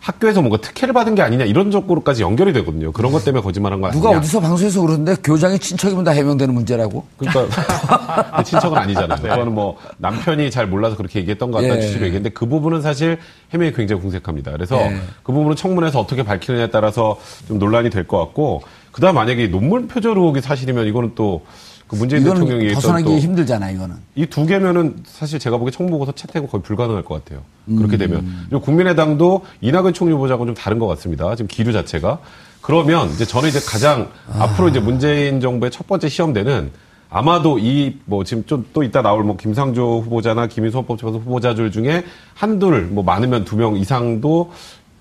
학교에서 0.00 0.40
뭔가 0.40 0.56
특혜를 0.58 0.94
받은 0.94 1.14
게 1.14 1.20
아니냐 1.22 1.44
이런 1.44 1.70
쪽으로까지 1.70 2.22
연결이 2.22 2.52
되거든요. 2.54 2.90
그런 2.90 3.12
것 3.12 3.22
때문에 3.24 3.42
거짓말한 3.42 3.80
거 3.82 3.88
아니냐. 3.88 4.02
누가 4.02 4.16
어디서 4.16 4.40
방송에서 4.40 4.80
그러는데 4.80 5.14
교장이 5.22 5.58
친척이면 5.58 6.04
다 6.04 6.10
해명되는 6.12 6.54
문제라고? 6.54 7.04
그러니까 7.18 7.46
그 8.38 8.44
친척은 8.44 8.78
아니잖아요. 8.78 9.20
그거는 9.20 9.52
뭐 9.52 9.76
남편이 9.98 10.50
잘 10.50 10.66
몰라서 10.66 10.96
그렇게 10.96 11.18
얘기했던 11.20 11.50
것 11.50 11.58
같다는 11.58 11.76
예. 11.76 11.80
취지로 11.82 12.06
얘기했는데 12.06 12.30
그 12.30 12.46
부분은 12.46 12.80
사실 12.80 13.18
해명이 13.52 13.74
굉장히 13.74 14.00
궁색합니다. 14.00 14.52
그래서 14.52 14.76
예. 14.80 14.96
그 15.22 15.32
부분은 15.32 15.54
청문회에서 15.56 16.00
어떻게 16.00 16.22
밝히느냐에 16.24 16.70
따라서 16.70 17.18
좀 17.46 17.58
논란이 17.58 17.90
될 17.90 18.00
것 18.10 18.18
같고 18.18 18.62
그다음 18.92 19.14
만약에 19.16 19.44
이 19.44 19.48
논문 19.48 19.86
표절 19.86 20.16
의혹이 20.16 20.40
사실이면 20.40 20.86
이거는 20.86 21.12
또 21.14 21.44
그 21.90 21.96
문재인 21.96 22.22
대통령이 22.22 22.72
벗어나기 22.72 23.04
또 23.04 23.18
힘들잖아, 23.18 23.70
이거는. 23.70 23.96
이 24.14 24.24
두 24.26 24.46
개면은 24.46 24.96
사실 25.04 25.38
제가 25.40 25.56
보기에 25.58 25.72
청보고서 25.72 26.12
채택은 26.12 26.48
거의 26.48 26.62
불가능할 26.62 27.02
것 27.04 27.22
같아요. 27.24 27.42
음. 27.66 27.76
그렇게 27.76 27.96
되면. 27.96 28.24
그리고 28.48 28.62
국민의당도 28.64 29.44
이낙연 29.60 29.92
총리 29.92 30.12
후보자하고는 30.14 30.54
좀 30.54 30.62
다른 30.62 30.78
것 30.78 30.86
같습니다. 30.86 31.34
지금 31.34 31.48
기류 31.48 31.72
자체가. 31.72 32.20
그러면 32.62 33.10
이제 33.10 33.24
저는 33.24 33.48
이제 33.48 33.58
가장 33.66 34.08
아. 34.32 34.44
앞으로 34.44 34.68
이제 34.68 34.78
문재인 34.78 35.40
정부의 35.40 35.70
첫 35.72 35.86
번째 35.88 36.08
시험대는 36.08 36.70
아마도 37.12 37.58
이 37.58 37.96
뭐 38.04 38.22
지금 38.22 38.44
좀 38.46 38.64
또 38.72 38.84
이따 38.84 39.02
나올 39.02 39.24
뭐 39.24 39.36
김상조 39.36 40.00
후보자나 40.04 40.46
김인수 40.46 40.76
헌법재판소 40.78 41.18
후보자들 41.18 41.72
중에 41.72 42.04
한둘 42.34 42.82
뭐 42.82 43.02
많으면 43.02 43.44
두 43.44 43.56
명 43.56 43.76
이상도 43.76 44.52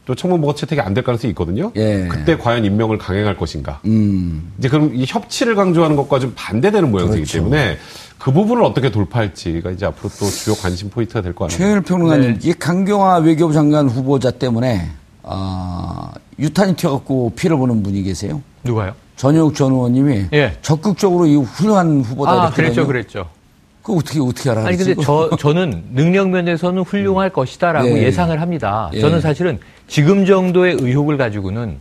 또 0.05 0.15
청문보가 0.15 0.55
채택이 0.55 0.81
안 0.81 0.93
될 0.93 1.03
가능성이 1.03 1.31
있거든요. 1.31 1.71
예. 1.75 2.07
그때 2.09 2.35
과연 2.38 2.65
임명을 2.65 2.97
강행할 2.97 3.38
것인가. 3.38 3.79
음. 3.85 4.51
이제 4.57 4.67
그럼 4.67 4.91
이 4.95 5.05
협치를 5.07 5.53
강조하는 5.55 5.95
것과 5.95 6.19
좀 6.19 6.33
반대되는 6.35 6.89
모양새이기 6.89 7.21
그렇죠. 7.25 7.38
때문에 7.38 7.77
그 8.17 8.31
부분을 8.33 8.63
어떻게 8.63 8.89
돌파할지가 8.91 9.69
이제 9.71 9.85
앞으로 9.85 10.09
또 10.19 10.25
주요 10.25 10.55
관심 10.55 10.89
포인트가 10.89 11.21
될 11.21 11.33
것 11.33 11.45
같아요. 11.45 11.57
최일 11.57 11.81
평론가님, 11.81 12.39
네. 12.39 12.49
이 12.49 12.53
강경화 12.53 13.17
외교부 13.19 13.53
장관 13.53 13.88
후보자 13.88 14.31
때문에 14.31 14.89
아, 15.23 16.12
유탄이 16.39 16.75
튀어갖고 16.75 17.33
피를 17.35 17.57
보는 17.57 17.83
분이 17.83 18.01
계세요. 18.03 18.41
누가요? 18.63 18.93
전효욱 19.15 19.53
전 19.53 19.71
의원님이 19.73 20.25
예. 20.33 20.57
적극적으로 20.62 21.27
이 21.27 21.35
훌륭한 21.35 22.01
후보다 22.01 22.31
아, 22.31 22.49
그랬죠, 22.49 22.88
그랬죠. 22.88 23.29
그 23.89 23.97
어떻게 23.97 24.19
어떻게 24.19 24.49
알아? 24.52 24.65
아니 24.65 24.78
근데 24.78 24.95
저 25.04 25.30
저는 25.38 25.84
능력 25.93 26.30
면에서는 26.30 26.84
훌륭할 26.84 27.30
것이다라고 27.32 27.89
예. 27.97 28.04
예. 28.04 28.12
상을 28.12 28.39
합니다. 28.39 28.89
예. 28.93 28.99
저는 29.02 29.19
사실은 29.21 29.60
지금 29.88 30.25
정도의 30.25 30.78
의혹을 30.80 31.17
가지고는 31.17 31.78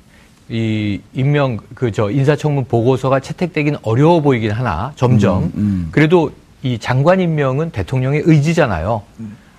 이 0.49 1.01
임명 1.13 1.59
그 1.75 1.91
저 1.93 2.11
인사청문 2.11 2.65
보고서가 2.65 3.21
채택되기는 3.21 3.79
어려워 3.83 4.21
보이긴 4.23 4.51
하나 4.53 4.93
점점 4.97 5.53
음. 5.57 5.89
그래도 5.93 6.31
이 6.63 6.79
장관 6.79 7.21
임명은 7.21 7.71
대통령의 7.71 8.23
의지잖아요. 8.25 9.03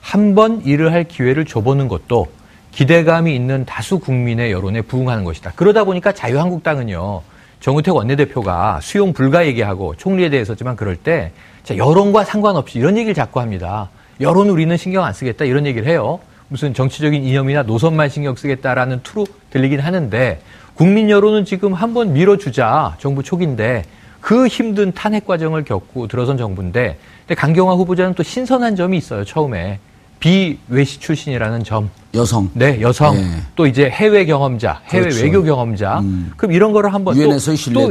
한 0.01 0.33
번 0.33 0.61
일을 0.65 0.91
할 0.91 1.03
기회를 1.03 1.45
줘보는 1.45 1.87
것도 1.87 2.27
기대감이 2.71 3.35
있는 3.35 3.65
다수 3.65 3.99
국민의 3.99 4.51
여론에 4.51 4.81
부응하는 4.81 5.23
것이다. 5.23 5.51
그러다 5.55 5.83
보니까 5.83 6.11
자유한국당은요. 6.13 7.21
정우택 7.59 7.93
원내대표가 7.93 8.79
수용 8.81 9.11
불가 9.13 9.45
얘기하고 9.45 9.93
총리에 9.97 10.29
대해서지만 10.29 10.75
그럴 10.77 10.95
때 10.95 11.31
자, 11.63 11.77
여론과 11.77 12.23
상관없이 12.23 12.79
이런 12.79 12.97
얘기를 12.97 13.13
자꾸 13.13 13.39
합니다. 13.39 13.89
여론 14.21 14.49
우리는 14.49 14.75
신경 14.77 15.03
안 15.03 15.13
쓰겠다 15.13 15.45
이런 15.45 15.65
얘기를 15.65 15.87
해요. 15.87 16.19
무슨 16.49 16.73
정치적인 16.73 17.23
이념이나 17.23 17.63
노선만 17.63 18.09
신경 18.09 18.35
쓰겠다라는 18.35 19.01
투로 19.03 19.25
들리긴 19.51 19.79
하는데 19.79 20.41
국민 20.73 21.09
여론은 21.09 21.45
지금 21.45 21.73
한번 21.73 22.13
밀어주자 22.13 22.95
정부 22.99 23.21
초기인데 23.21 23.83
그 24.19 24.47
힘든 24.47 24.91
탄핵 24.91 25.25
과정을 25.25 25.63
겪고 25.63 26.07
들어선 26.07 26.37
정부인데 26.37 26.97
근데 27.21 27.35
강경화 27.35 27.73
후보자는 27.75 28.15
또 28.15 28.23
신선한 28.23 28.75
점이 28.75 28.97
있어요 28.97 29.23
처음에 29.23 29.79
비외시 30.19 30.99
출신이라는 30.99 31.63
점 31.63 31.89
여성 32.13 32.49
네, 32.53 32.81
여성. 32.81 33.15
네. 33.15 33.41
또 33.55 33.65
이제 33.67 33.89
해외 33.89 34.25
경험자, 34.25 34.81
해외 34.89 35.03
그렇죠. 35.03 35.23
외교 35.23 35.43
경험자. 35.43 35.99
음. 35.99 36.31
그럼 36.35 36.51
이런 36.51 36.71
거를 36.73 36.93
한번. 36.93 37.15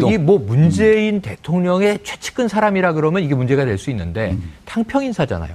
또이 0.01 0.19
뭐 0.19 0.39
문재인 0.39 1.21
대통령의 1.21 2.01
최측근 2.03 2.49
사람이라 2.49 2.93
그러면 2.95 3.23
이게 3.23 3.35
문제가 3.35 3.65
될 3.65 3.79
수 3.79 3.91
있는데 3.91 4.33
음. 4.33 4.51
탕평 4.65 5.05
인사잖아요. 5.05 5.55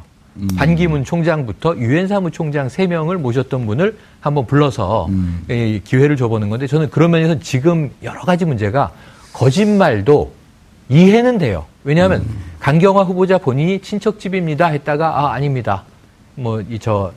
반기문 0.57 1.03
총장부터 1.03 1.77
유엔 1.77 2.07
사무총장 2.07 2.67
세명을 2.69 3.19
모셨던 3.19 3.67
분을 3.67 3.97
한번 4.19 4.47
불러서 4.47 5.05
음. 5.09 5.43
예, 5.51 5.77
기회를 5.79 6.15
줘보는 6.15 6.49
건데 6.49 6.65
저는 6.65 6.89
그런 6.89 7.11
면에서 7.11 7.37
지금 7.39 7.91
여러 8.01 8.21
가지 8.21 8.45
문제가 8.45 8.91
거짓말도 9.33 10.31
이해는 10.89 11.37
돼요. 11.37 11.65
왜냐하면 11.83 12.21
음. 12.21 12.39
강경화 12.59 13.03
후보자 13.03 13.37
본인이 13.37 13.79
친척집입니다 13.79 14.67
했다가 14.67 15.19
아 15.19 15.33
아닙니다. 15.33 15.83
뭐 16.35 16.61
이 16.61 16.79
저 16.79 17.11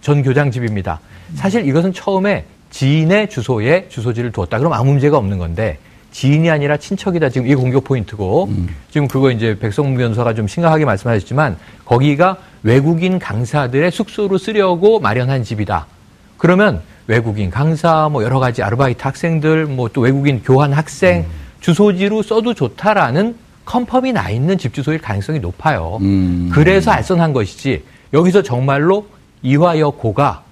전 0.00 0.22
교장 0.22 0.50
집입니다. 0.50 0.98
사실 1.34 1.66
이것은 1.66 1.92
처음에 1.92 2.46
지인의 2.70 3.28
주소에 3.28 3.86
주소지를 3.90 4.32
두었다. 4.32 4.58
그럼 4.58 4.72
아무 4.72 4.92
문제가 4.92 5.18
없는 5.18 5.36
건데 5.38 5.78
지인이 6.12 6.48
아니라 6.50 6.78
친척이다. 6.78 7.28
지금 7.28 7.46
이게 7.46 7.54
공격 7.54 7.84
포인트고 7.84 8.48
지금 8.90 9.06
그거 9.08 9.30
이제 9.30 9.58
백성문 9.58 9.96
변호사가 9.98 10.32
좀 10.34 10.48
심각하게 10.48 10.86
말씀하셨지만 10.86 11.56
거기가 11.84 12.38
외국인 12.62 13.18
강사들의 13.18 13.90
숙소로 13.90 14.38
쓰려고 14.38 15.00
마련한 15.00 15.44
집이다. 15.44 15.86
그러면 16.38 16.80
외국인 17.06 17.50
강사 17.50 18.08
뭐 18.08 18.22
여러 18.22 18.38
가지 18.38 18.62
아르바이트 18.62 19.02
학생들 19.02 19.66
뭐 19.66 19.88
또 19.92 20.00
외국인 20.00 20.42
교환 20.42 20.72
학생 20.72 21.26
주소지로 21.60 22.22
써도 22.22 22.54
좋다라는 22.54 23.36
confirm이 23.66 24.12
나 24.14 24.30
있는 24.30 24.56
집 24.56 24.72
주소일 24.72 24.98
가능성이 24.98 25.40
높아요. 25.40 25.98
음. 26.00 26.48
그래서 26.52 26.90
알선한 26.90 27.34
것이지 27.34 27.84
여기서 28.12 28.42
정말로 28.42 29.06
이화여 29.42 29.90
고가 29.90 30.44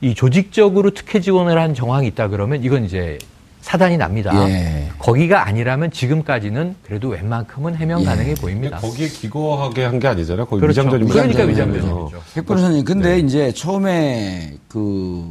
이 0.00 0.14
조직적으로 0.14 0.90
특혜 0.90 1.20
지원을 1.20 1.58
한 1.58 1.74
정황이 1.74 2.06
있다 2.08 2.28
그러면 2.28 2.62
이건 2.64 2.84
이제 2.84 3.18
사단이 3.62 3.96
납니다. 3.96 4.30
예. 4.48 4.90
거기가 4.98 5.46
아니라면 5.46 5.90
지금까지는 5.90 6.74
그래도 6.82 7.08
웬만큼은 7.08 7.76
해명 7.76 8.02
예. 8.02 8.04
가능해 8.04 8.34
보입니다. 8.34 8.76
거기에 8.78 9.08
기거하게 9.08 9.84
한 9.84 9.98
게 9.98 10.08
아니잖아요. 10.08 10.44
거기 10.46 10.60
그렇죠. 10.60 10.80
위장전입 10.82 11.08
그러니까 11.08 11.44
위장전이죠. 11.44 11.80
위장전이죠. 11.86 12.22
백 12.34 12.46
변호사님, 12.46 12.84
근데 12.84 13.18
이제 13.20 13.52
처음에 13.52 14.58
그 14.68 15.24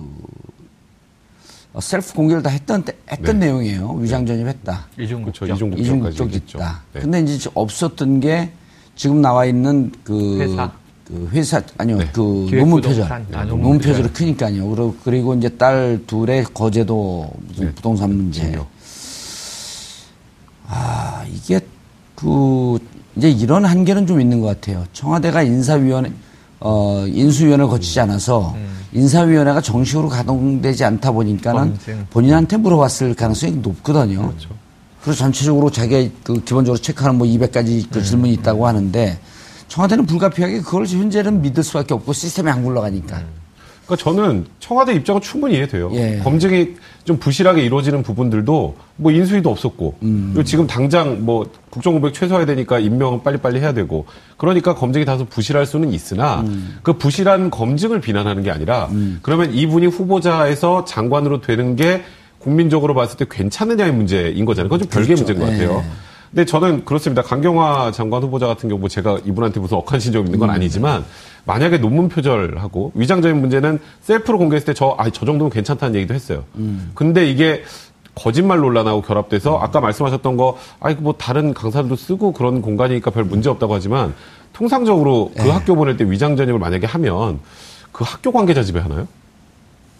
어, 1.73 1.81
셀프 1.81 2.13
공개를 2.13 2.41
다 2.41 2.49
했던 2.49 2.83
때- 2.83 2.93
했던 3.12 3.39
네. 3.39 3.47
내용이에요. 3.47 3.91
위장 3.99 4.25
전입했다. 4.25 4.88
이중국 4.99 5.33
그렇죠. 5.33 5.53
이중국 5.53 5.79
이중국 5.79 6.12
쪽까지 6.15 6.17
쪽 6.17 6.33
있죠. 6.33 6.57
있다. 6.57 6.81
네. 6.93 7.01
근데 7.01 7.19
이제 7.21 7.49
없었던 7.53 8.19
게 8.19 8.51
지금 8.95 9.21
나와 9.21 9.45
있는 9.45 9.91
그 10.03 10.39
회사. 10.39 10.71
그 11.13 11.30
회사 11.32 11.62
아니요 11.78 11.97
네. 11.99 12.10
그 12.12 12.47
기획부동산. 12.49 12.58
논문 12.60 12.82
표절 12.82 13.04
아, 13.12 13.17
논문 13.45 13.47
논문 13.62 13.78
표절. 13.78 13.93
표절이 13.93 14.13
크니까요. 14.13 14.67
그리고 14.67 14.95
그리고 15.04 15.34
이제 15.36 15.47
딸 15.49 16.02
둘의 16.08 16.45
거제도 16.56 17.30
무슨 17.47 17.65
네. 17.65 17.71
부동산 17.76 18.10
문제. 18.15 18.41
중요. 18.41 18.65
아 20.67 21.23
이게 21.32 21.60
그 22.15 22.80
이제 23.15 23.30
이런 23.30 23.63
한계는 23.65 24.08
좀 24.08 24.19
있는 24.19 24.41
것 24.41 24.47
같아요. 24.47 24.86
청와대가 24.93 25.43
인사위원회 25.43 26.12
어 26.60 27.06
인수위원회를 27.08 27.67
거치지 27.67 27.99
않아서 27.99 28.56
인사위원회가 28.93 29.62
정식으로 29.62 30.10
가동되지 30.10 30.84
않다 30.84 31.12
보니까는 31.12 31.60
검증. 31.62 32.08
본인한테 32.10 32.58
물어봤을 32.58 33.13
가능성이 33.13 33.54
높거든요. 33.58 34.34
그래서 35.04 35.19
전체적으로 35.19 35.69
자기 35.69 36.12
그 36.23 36.43
기본적으로 36.43 36.82
체크하는 36.82 37.17
뭐 37.19 37.28
200가지 37.28 37.86
그 37.91 38.02
질문이 38.02 38.34
있다고 38.34 38.65
하는데 38.65 39.19
청와대는 39.73 40.05
불가피하게 40.05 40.62
그걸 40.62 40.86
현재는 40.86 41.41
믿을 41.41 41.63
수밖에 41.63 41.95
없고 41.95 42.13
시스템이 42.13 42.47
안 42.47 42.63
굴러가니까. 42.63 43.23
그러니까 43.88 44.03
저는 44.03 44.45
청와대 44.59 44.93
입장은 44.93 45.19
충분히 45.19 45.55
이해돼요. 45.55 45.89
예. 45.93 46.19
검증이 46.23 46.75
좀 47.05 47.17
부실하게 47.17 47.63
이루어지는 47.63 48.03
부분들도 48.03 48.75
뭐 48.97 49.12
인수위도 49.12 49.49
없었고 49.49 49.97
음. 50.03 50.29
그리고 50.31 50.45
지금 50.45 50.67
당장 50.67 51.25
뭐 51.25 51.49
국정공백 51.71 52.13
최소화해야 52.13 52.45
되니까 52.45 52.77
임명은 52.77 53.23
빨리빨리 53.23 53.62
해야 53.62 53.73
되고 53.73 54.05
그러니까 54.38 54.75
검증이 54.75 55.05
다소 55.05 55.25
부실할 55.25 55.65
수는 55.65 55.91
있으나 55.91 56.41
음. 56.41 56.77
그 56.83 56.93
부실한 56.93 57.49
검증을 57.49 57.99
비난하는 57.99 58.43
게 58.43 58.51
아니라 58.51 58.89
그러면 59.23 59.55
이분이 59.55 59.88
후보자에서 59.88 60.86
장관으로 60.86 61.41
되는 61.41 61.75
게 61.75 62.03
국민적으로 62.38 62.93
봤을 62.93 63.17
때 63.17 63.25
괜찮느냐의 63.27 63.91
문제인 63.91 64.45
거잖아요. 64.45 64.69
그건 64.69 64.81
좀 64.81 64.89
별개의 64.89 65.15
그렇죠. 65.15 65.33
문제인 65.33 65.39
것 65.39 65.51
예. 65.51 65.65
같아요. 65.65 65.83
근데 66.34 66.46
저는 66.46 66.84
그렇습니다. 66.84 67.22
강경화 67.22 67.91
장관 67.91 68.24
후보자 68.24 68.48
같은 68.48 68.67
경우 68.67 68.80
뭐 68.80 68.89
제가 68.89 69.19
이분한테 69.24 69.60
무슨 69.60 69.78
억한 69.78 70.00
신적 70.00 70.26
있는 70.26 70.39
건 70.39 70.50
아니지만 70.50 71.06
만약에 71.46 71.78
논문 71.78 72.10
표절하고 72.10 72.91
위장적인 72.96 73.39
문제는 73.39 73.80
셀프로 74.02 74.39
공개했을 74.39 74.65
때 74.65 74.74
저, 74.74 74.96
아, 74.98 75.10
저 75.12 75.26
정도면 75.26 75.52
괜찮다는 75.52 75.96
얘기도 75.96 76.15
했어요. 76.15 76.43
근데 76.96 77.30
이게 77.30 77.63
거짓말 78.15 78.60
논란하고 78.60 79.02
결합돼서 79.04 79.60
아까 79.60 79.80
말씀하셨던 79.80 80.38
거, 80.38 80.58
아이, 80.80 80.96
뭐 80.96 81.13
다른 81.13 81.54
강사들도 81.54 81.96
쓰고 81.96 82.32
그런 82.32 82.62
공간이니까 82.63 83.12
별 83.12 83.26
문제 83.26 83.50
없다고 83.50 83.76
하지만 83.76 84.15
통상적으로 84.54 85.32
그 85.38 85.50
학교 85.50 85.76
보낼 85.76 85.98
때 85.98 86.10
위장 86.10 86.36
전입을 86.36 86.60
만약에 86.60 86.88
하면 86.88 87.39
그 87.91 88.04
학교 88.08 88.32
관계자 88.32 88.63
집에 88.63 88.80
하나요? 88.80 89.08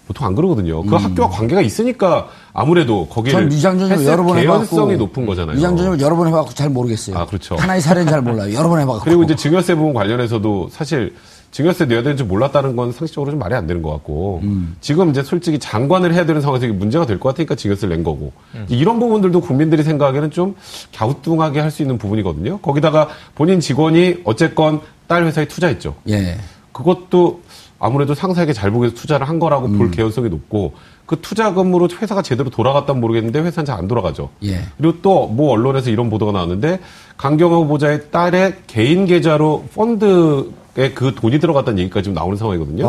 보통 0.08 0.28
안 0.28 0.36
그러거든요. 0.36 0.84
그 0.84 0.96
학교와 0.96 1.30
관계가 1.30 1.62
있으니까 1.62 2.28
아무래도 2.52 3.08
거기를 3.08 3.40
전 3.42 3.52
위장전입을 3.52 3.98
했을 3.98 4.12
여러 4.12 4.24
번 4.24 4.38
해봤고 4.38 4.60
개연성이 4.66 4.98
높은 4.98 5.26
거잖아요. 5.26 5.56
위장전입을 5.58 6.02
여러 6.02 6.16
번 6.18 6.28
해봤고 6.28 6.54
잘 6.54 6.70
모르겠어요. 6.70 7.18
아, 7.18 7.26
그렇죠. 7.26 7.56
하나의 7.56 7.80
사례는 7.82 8.12
잘 8.12 8.22
몰라요. 8.22 8.54
여러 8.54 8.68
번 8.70 8.80
해봤고. 8.82 9.02
그리고 9.04 9.24
이제 9.24 9.36
증여세 9.36 9.76
부분 9.76 9.94
관련해서도 9.94 10.68
사실 10.72 11.16
증여세 11.52 11.86
내야 11.86 12.02
되는 12.04 12.18
줄 12.18 12.26
몰랐다는 12.26 12.76
건 12.76 12.92
상식적으로 12.92 13.32
좀 13.32 13.40
말이 13.40 13.54
안 13.56 13.66
되는 13.68 13.82
것 13.82 13.92
같고 13.92 14.42
지금 14.82 15.12
이제 15.12 15.22
솔직히 15.24 15.60
장관을 15.60 16.14
해야 16.14 16.26
되는 16.26 16.42
상황에서 16.42 16.66
이게 16.66 16.74
문제가 16.74 17.06
될 17.06 17.20
것 17.20 17.30
같으니까 17.30 17.56
증여세를 17.56 17.96
낸 17.96 18.04
거고 18.04 18.34
이런 18.70 19.00
부분들도 19.00 19.40
국민들이 19.40 19.84
생각하기에는 19.84 20.32
좀 20.32 20.56
갸우뚱하게 20.98 21.60
할 21.60 21.72
수 21.72 21.82
있는 21.82 21.98
부분이거든요. 21.98 22.58
거기다가 22.60 23.08
본인 23.36 23.60
직원이 23.60 24.16
어쨌건 24.26 24.82
딸 25.08 25.26
회사에 25.26 25.46
투자했죠. 25.48 25.96
예. 26.10 26.38
그것도 26.74 27.42
아무래도 27.80 28.14
상사에게 28.16 28.52
잘 28.54 28.72
보기 28.72 28.84
위해서 28.84 28.96
투자를 28.96 29.28
한 29.28 29.40
거라고 29.40 29.68
볼 29.70 29.92
개연성이 29.92 30.30
높고 30.30 30.74
그 31.06 31.20
투자금으로 31.22 31.90
회사가 32.02 32.22
제대로 32.22 32.50
돌아갔다면 32.50 33.02
모르겠는데 33.02 33.40
회사는 33.42 33.66
잘 33.66 33.78
안 33.78 33.88
돌아가죠. 33.88 34.30
예. 34.44 34.62
그리고 34.78 35.02
또 35.02 35.28
뭐 35.28 35.52
언론에서 35.52 35.90
이런 35.90 36.10
보도가 36.10 36.32
나왔는데 36.32 36.80
강경화 37.18 37.58
후보자의 37.58 38.10
딸의 38.12 38.56
개인 38.68 39.06
계좌로 39.06 39.66
펀드에 39.76 40.92
그 40.96 41.14
돈이 41.16 41.40
들어갔다는 41.40 41.80
얘기까지 41.80 42.06
지금 42.06 42.16
나오는 42.16 42.38
상황이거든요. 42.38 42.86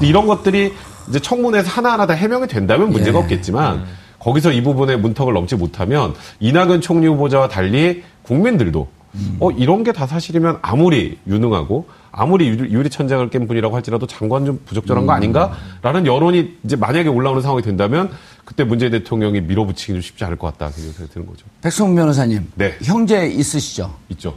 이런 0.00 0.26
것들이 0.26 0.72
이제 1.08 1.18
청문회에서 1.20 1.68
하나하나 1.68 2.06
다 2.06 2.14
해명이 2.14 2.46
된다면 2.46 2.90
문제가 2.90 3.18
예. 3.18 3.22
없겠지만 3.22 3.84
거기서 4.20 4.52
이 4.52 4.62
부분에 4.62 4.96
문턱을 4.96 5.32
넘지 5.34 5.56
못하면 5.56 6.14
이낙연 6.40 6.80
총리 6.80 7.06
후보자와 7.08 7.48
달리 7.48 8.02
국민들도 8.22 8.88
어 9.40 9.50
이런 9.52 9.82
게 9.82 9.92
다 9.92 10.06
사실이면 10.06 10.58
아무리 10.62 11.18
유능하고 11.26 11.86
아무리 12.16 12.48
유리 12.48 12.88
천장을 12.88 13.28
깬 13.28 13.46
분이라고 13.46 13.76
할지라도 13.76 14.06
장관 14.06 14.46
좀 14.46 14.58
부적절한 14.64 15.04
거 15.04 15.12
아닌가라는 15.12 16.06
여론이 16.06 16.56
이제 16.64 16.74
만약에 16.74 17.10
올라오는 17.10 17.42
상황이 17.42 17.62
된다면 17.62 18.10
그때 18.46 18.64
문재인 18.64 18.90
대통령이 18.90 19.42
밀어붙이기 19.42 19.92
좀 19.92 20.00
쉽지 20.00 20.24
않을 20.24 20.36
것 20.36 20.46
같다 20.46 20.74
그런 20.74 20.92
생각이 20.92 21.12
드는 21.12 21.26
거죠. 21.26 21.44
백성문 21.60 21.94
변호사님, 21.94 22.50
네. 22.54 22.74
형제 22.82 23.26
있으시죠? 23.26 23.94
있죠. 24.10 24.34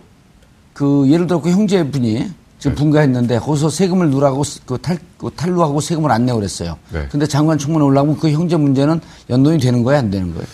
그 0.74 1.10
예를 1.10 1.26
들어 1.26 1.42
그 1.42 1.50
형제분이 1.50 2.30
지금 2.60 2.76
네. 2.76 2.76
분가했는데 2.76 3.40
거기서 3.40 3.70
세금을 3.70 4.10
누라고 4.10 4.44
그 4.66 4.78
탈, 4.78 4.98
그 5.18 5.30
탈루하고 5.34 5.80
세금을 5.80 6.12
안 6.12 6.26
내고 6.26 6.40
그랬어요. 6.40 6.78
네. 6.92 7.08
근데 7.10 7.26
장관 7.26 7.58
청문회 7.58 7.86
올라오면 7.86 8.18
그 8.18 8.30
형제 8.30 8.58
문제는 8.58 9.00
연동이 9.30 9.58
되는 9.58 9.84
거예요, 9.84 10.00
안 10.00 10.10
되는 10.10 10.34
거예요? 10.34 10.46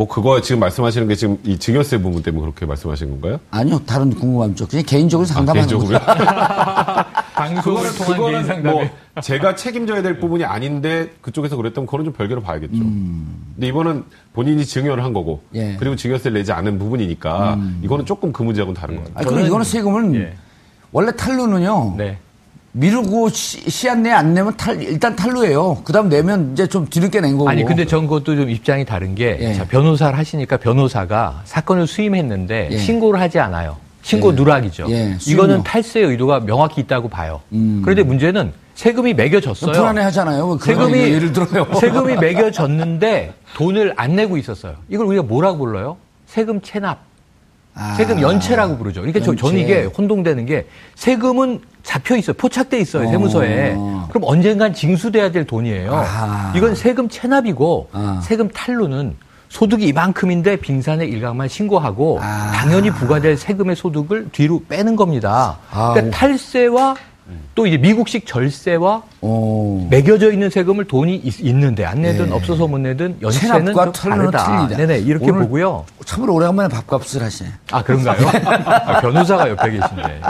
뭐 0.00 0.08
그거 0.08 0.40
지금 0.40 0.60
말씀하시는 0.60 1.08
게 1.08 1.14
지금 1.14 1.36
이 1.44 1.58
증여세 1.58 1.98
부분 2.00 2.22
때문에 2.22 2.40
그렇게 2.40 2.64
말씀하신 2.64 3.10
건가요? 3.10 3.38
아니요, 3.50 3.82
다른 3.84 4.08
궁금함 4.08 4.54
죠 4.54 4.66
그냥 4.66 4.82
개인적으로 4.86 5.26
상담하는 5.26 5.68
개인적으로요? 5.68 5.98
거예요. 5.98 7.04
방송을 7.36 7.94
통한 7.94 8.06
개인 8.06 8.16
그거는 8.16 8.44
상담에 8.46 8.72
뭐 8.72 8.90
제가 9.20 9.56
책임져야 9.56 10.00
될 10.00 10.18
부분이 10.18 10.46
아닌데 10.46 11.10
그쪽에서 11.20 11.54
그랬다면 11.56 11.84
그거는 11.84 12.06
좀 12.06 12.14
별개로 12.14 12.40
봐야겠죠. 12.40 12.78
근데 12.78 13.66
이거는 13.66 14.04
본인이 14.32 14.64
증여를 14.64 15.04
한 15.04 15.12
거고 15.12 15.42
음. 15.50 15.56
예. 15.56 15.72
음. 15.72 15.76
그리고 15.78 15.96
증여세를 15.96 16.32
내지 16.38 16.52
않은 16.52 16.78
부분이니까 16.78 17.58
이거는 17.82 18.06
조금 18.06 18.32
그 18.32 18.42
문제하고는 18.42 18.80
다른 18.80 18.96
것 18.96 19.04
같아요. 19.04 19.18
아니, 19.18 19.26
그럼 19.26 19.46
이거는 19.46 19.64
세금은 19.66 20.14
예. 20.14 20.32
원래 20.92 21.12
탈루는요. 21.14 21.96
네. 21.98 22.16
미루고 22.72 23.30
시, 23.30 23.88
안내안 23.88 24.34
내면 24.34 24.56
탈 24.56 24.80
일단 24.82 25.16
탈루예요. 25.16 25.82
그다음 25.84 26.08
내면 26.08 26.52
이제 26.52 26.66
좀 26.66 26.86
뒤늦게 26.88 27.20
낸 27.20 27.36
거고. 27.36 27.48
아니 27.48 27.64
근데 27.64 27.84
전 27.84 28.06
그것도 28.06 28.36
좀 28.36 28.48
입장이 28.48 28.84
다른 28.84 29.14
게 29.14 29.36
예. 29.40 29.54
자, 29.54 29.64
변호사를 29.64 30.16
하시니까 30.16 30.56
변호사가 30.58 31.42
사건을 31.44 31.86
수임했는데 31.86 32.68
예. 32.70 32.78
신고를 32.78 33.20
하지 33.20 33.40
않아요. 33.40 33.76
신고 34.02 34.30
예. 34.30 34.36
누락이죠. 34.36 34.86
예. 34.90 35.16
이거는 35.26 35.64
탈세 35.64 36.00
의도가 36.00 36.40
명확히 36.40 36.80
있다고 36.80 37.08
봐요. 37.08 37.40
음. 37.52 37.82
그런데 37.82 38.02
문제는 38.04 38.52
세금이 38.76 39.14
매겨졌어요. 39.14 39.72
불안해하잖아요. 39.72 40.58
세금이 40.62 40.98
예를 40.98 41.32
들어요. 41.32 41.66
세금이 41.78 42.16
매겨졌는데 42.16 43.34
돈을 43.54 43.94
안 43.96 44.14
내고 44.14 44.36
있었어요. 44.36 44.76
이걸 44.88 45.06
우리가 45.06 45.24
뭐라고 45.24 45.58
불러요? 45.58 45.96
세금 46.26 46.60
체납. 46.62 47.09
아, 47.74 47.94
세금 47.96 48.20
연체라고 48.20 48.76
부르죠. 48.76 49.00
그러니까 49.00 49.20
저, 49.24 49.34
저는 49.34 49.60
연체. 49.60 49.72
이게 49.72 49.84
혼동되는 49.84 50.46
게 50.46 50.66
세금은 50.96 51.60
잡혀 51.82 52.16
있어요. 52.16 52.34
포착돼 52.36 52.78
있어요. 52.80 53.08
어. 53.08 53.10
세무서에. 53.10 53.76
그럼 54.10 54.24
언젠간 54.24 54.74
징수돼야 54.74 55.30
될 55.30 55.46
돈이에요. 55.46 55.94
아하. 55.94 56.52
이건 56.56 56.74
세금 56.74 57.08
체납이고 57.08 57.88
아. 57.92 58.20
세금 58.22 58.48
탈루는 58.48 59.16
소득이 59.48 59.86
이만큼인데 59.86 60.56
빙산의 60.56 61.08
일각만 61.08 61.48
신고하고 61.48 62.20
아. 62.22 62.52
당연히 62.54 62.90
부과될 62.90 63.36
세금의 63.36 63.76
소득을 63.76 64.28
뒤로 64.30 64.62
빼는 64.68 64.96
겁니다. 64.96 65.58
그러니까 65.70 66.16
탈세와 66.16 66.96
또 67.54 67.66
이제 67.66 67.76
미국식 67.76 68.26
절세와 68.26 69.02
어. 69.22 69.88
매겨져 69.90 70.32
있는 70.32 70.50
세금을 70.50 70.86
돈이 70.86 71.16
있, 71.16 71.54
는데안 71.54 72.02
내든 72.02 72.28
예. 72.28 72.32
없어서 72.32 72.66
못 72.66 72.78
내든 72.78 73.18
좀 73.20 73.30
탈루는 73.30 74.30
다르다. 74.30 74.66
틀리다. 74.66 74.76
네네 74.76 74.98
이렇게 75.00 75.30
보고요. 75.32 75.84
참으로 76.04 76.34
오래간만에 76.34 76.68
밥값을 76.68 77.22
하시네. 77.22 77.50
아 77.72 77.82
그런가요? 77.82 78.16
아, 78.86 79.00
변호사가 79.00 79.48
옆에 79.50 79.70
계신데. 79.70 80.20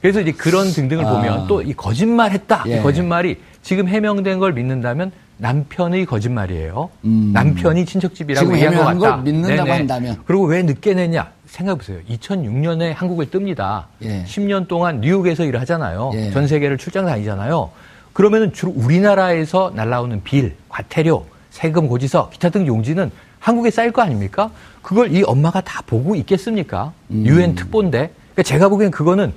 그래서 0.00 0.20
이제 0.20 0.32
그런 0.32 0.70
등등을 0.70 1.04
아. 1.04 1.12
보면 1.12 1.46
또 1.46 1.62
이 1.62 1.72
거짓말했다. 1.74 2.64
이 2.66 2.70
예. 2.70 2.80
거짓말이 2.82 3.36
지금 3.62 3.88
해명된 3.88 4.38
걸 4.38 4.52
믿는다면 4.52 5.10
남편의 5.38 6.06
거짓말이에요. 6.06 6.90
음. 7.04 7.30
남편이 7.32 7.84
친척집이라고 7.86 8.44
지금 8.46 8.56
얘기한 8.56 8.98
것 8.98 9.04
같다. 9.04 9.16
걸 9.16 9.24
믿는다고 9.24 9.64
네네. 9.64 9.70
한다면. 9.70 10.16
그리고 10.26 10.44
왜 10.46 10.62
늦게 10.62 10.94
내냐? 10.94 11.28
생각해보세요. 11.48 11.98
2006년에 12.08 12.94
한국을 12.94 13.26
뜹니다. 13.26 13.84
예. 14.02 14.24
10년 14.24 14.68
동안 14.68 15.00
뉴욕에서 15.00 15.44
일을 15.44 15.60
하잖아요. 15.60 16.12
예. 16.14 16.30
전 16.30 16.46
세계를 16.46 16.78
출장 16.78 17.06
다니잖아요. 17.06 17.70
그러면은 18.12 18.52
주로 18.52 18.72
우리나라에서 18.74 19.72
날라오는 19.74 20.22
빌, 20.24 20.54
과태료, 20.68 21.26
세금 21.50 21.88
고지서, 21.88 22.30
기타 22.30 22.48
등 22.50 22.66
용지는 22.66 23.10
한국에 23.38 23.70
쌓일 23.70 23.92
거 23.92 24.02
아닙니까? 24.02 24.50
그걸 24.82 25.14
이 25.14 25.22
엄마가 25.22 25.60
다 25.60 25.82
보고 25.86 26.14
있겠습니까? 26.16 26.92
음. 27.10 27.24
유엔 27.26 27.54
특보인데. 27.54 28.10
그러니까 28.32 28.42
제가 28.42 28.68
보기엔 28.68 28.90
그거는 28.90 29.32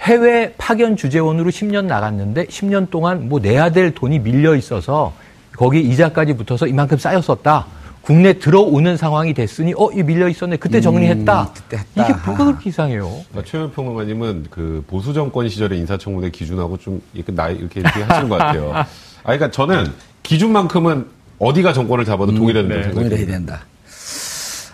해외 0.00 0.54
파견 0.58 0.96
주재원으로 0.96 1.50
10년 1.50 1.86
나갔는데 1.86 2.46
10년 2.46 2.90
동안 2.90 3.28
뭐 3.28 3.40
내야 3.40 3.70
될 3.70 3.94
돈이 3.94 4.18
밀려 4.18 4.54
있어서 4.54 5.14
거기 5.56 5.80
이자까지 5.80 6.34
붙어서 6.34 6.66
이만큼 6.66 6.98
쌓였었다. 6.98 7.66
국내 8.06 8.38
들어오는 8.38 8.96
상황이 8.96 9.34
됐으니 9.34 9.74
어, 9.76 9.90
이 9.92 10.00
밀려 10.00 10.28
있었네. 10.28 10.58
그때 10.58 10.80
정리했다. 10.80 11.42
음, 11.42 11.46
그때 11.52 11.78
했다. 11.78 12.04
이게 12.04 12.12
뭐가 12.24 12.44
그렇게 12.44 12.70
이상해요? 12.70 13.02
그러니까 13.30 13.42
최현 13.50 13.72
평론가님은 13.72 14.46
그 14.48 14.84
보수 14.86 15.12
정권 15.12 15.48
시절의 15.48 15.76
인사청문회 15.80 16.30
기준하고 16.30 16.76
좀 16.76 17.02
이렇게 17.14 17.32
나이 17.34 17.56
이렇게 17.56 17.80
이렇게 17.80 18.02
하시는 18.04 18.28
것 18.28 18.38
같아요. 18.38 18.70
아, 18.78 18.86
그러니까 19.24 19.50
저는 19.50 19.92
기준만큼은 20.22 21.06
어디가 21.40 21.72
정권을 21.72 22.04
잡아도 22.04 22.32
동일해야 22.32 22.62
된다고 22.62 22.82
생각해요. 22.84 23.08
동일해야 23.10 23.26
된다. 23.26 23.60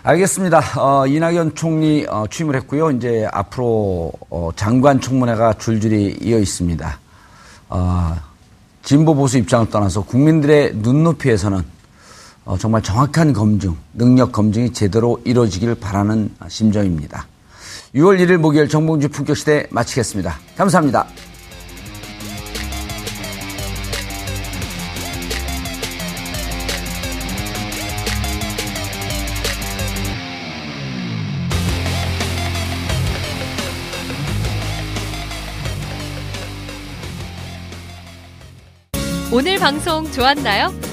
알겠습니다. 0.03 0.61
어, 0.77 1.07
이낙연 1.07 1.55
총리 1.55 2.05
어, 2.07 2.25
취임을 2.29 2.55
했고요. 2.57 2.91
이제 2.91 3.27
앞으로 3.33 4.11
어, 4.29 4.51
장관 4.55 5.01
청문회가 5.01 5.53
줄줄이 5.53 6.19
이어 6.21 6.37
있습니다. 6.37 6.99
어, 7.69 8.15
진보 8.83 9.15
보수 9.15 9.39
입장을 9.39 9.71
떠나서 9.71 10.03
국민들의 10.03 10.73
눈높이에서는 10.75 11.72
어, 12.45 12.57
정말 12.57 12.81
정확한 12.81 13.33
검증, 13.33 13.75
능력 13.93 14.31
검증이 14.31 14.73
제대로 14.73 15.21
이루어지기를 15.23 15.75
바라는 15.75 16.29
심정입니다. 16.47 17.27
6월 17.95 18.19
1일 18.19 18.37
목요일 18.37 18.67
정봉주 18.67 19.09
품격시대 19.09 19.67
마치겠습니다. 19.69 20.37
감사합니다. 20.57 21.07
오늘 39.31 39.57
방송 39.57 40.11
좋았나요? 40.11 40.92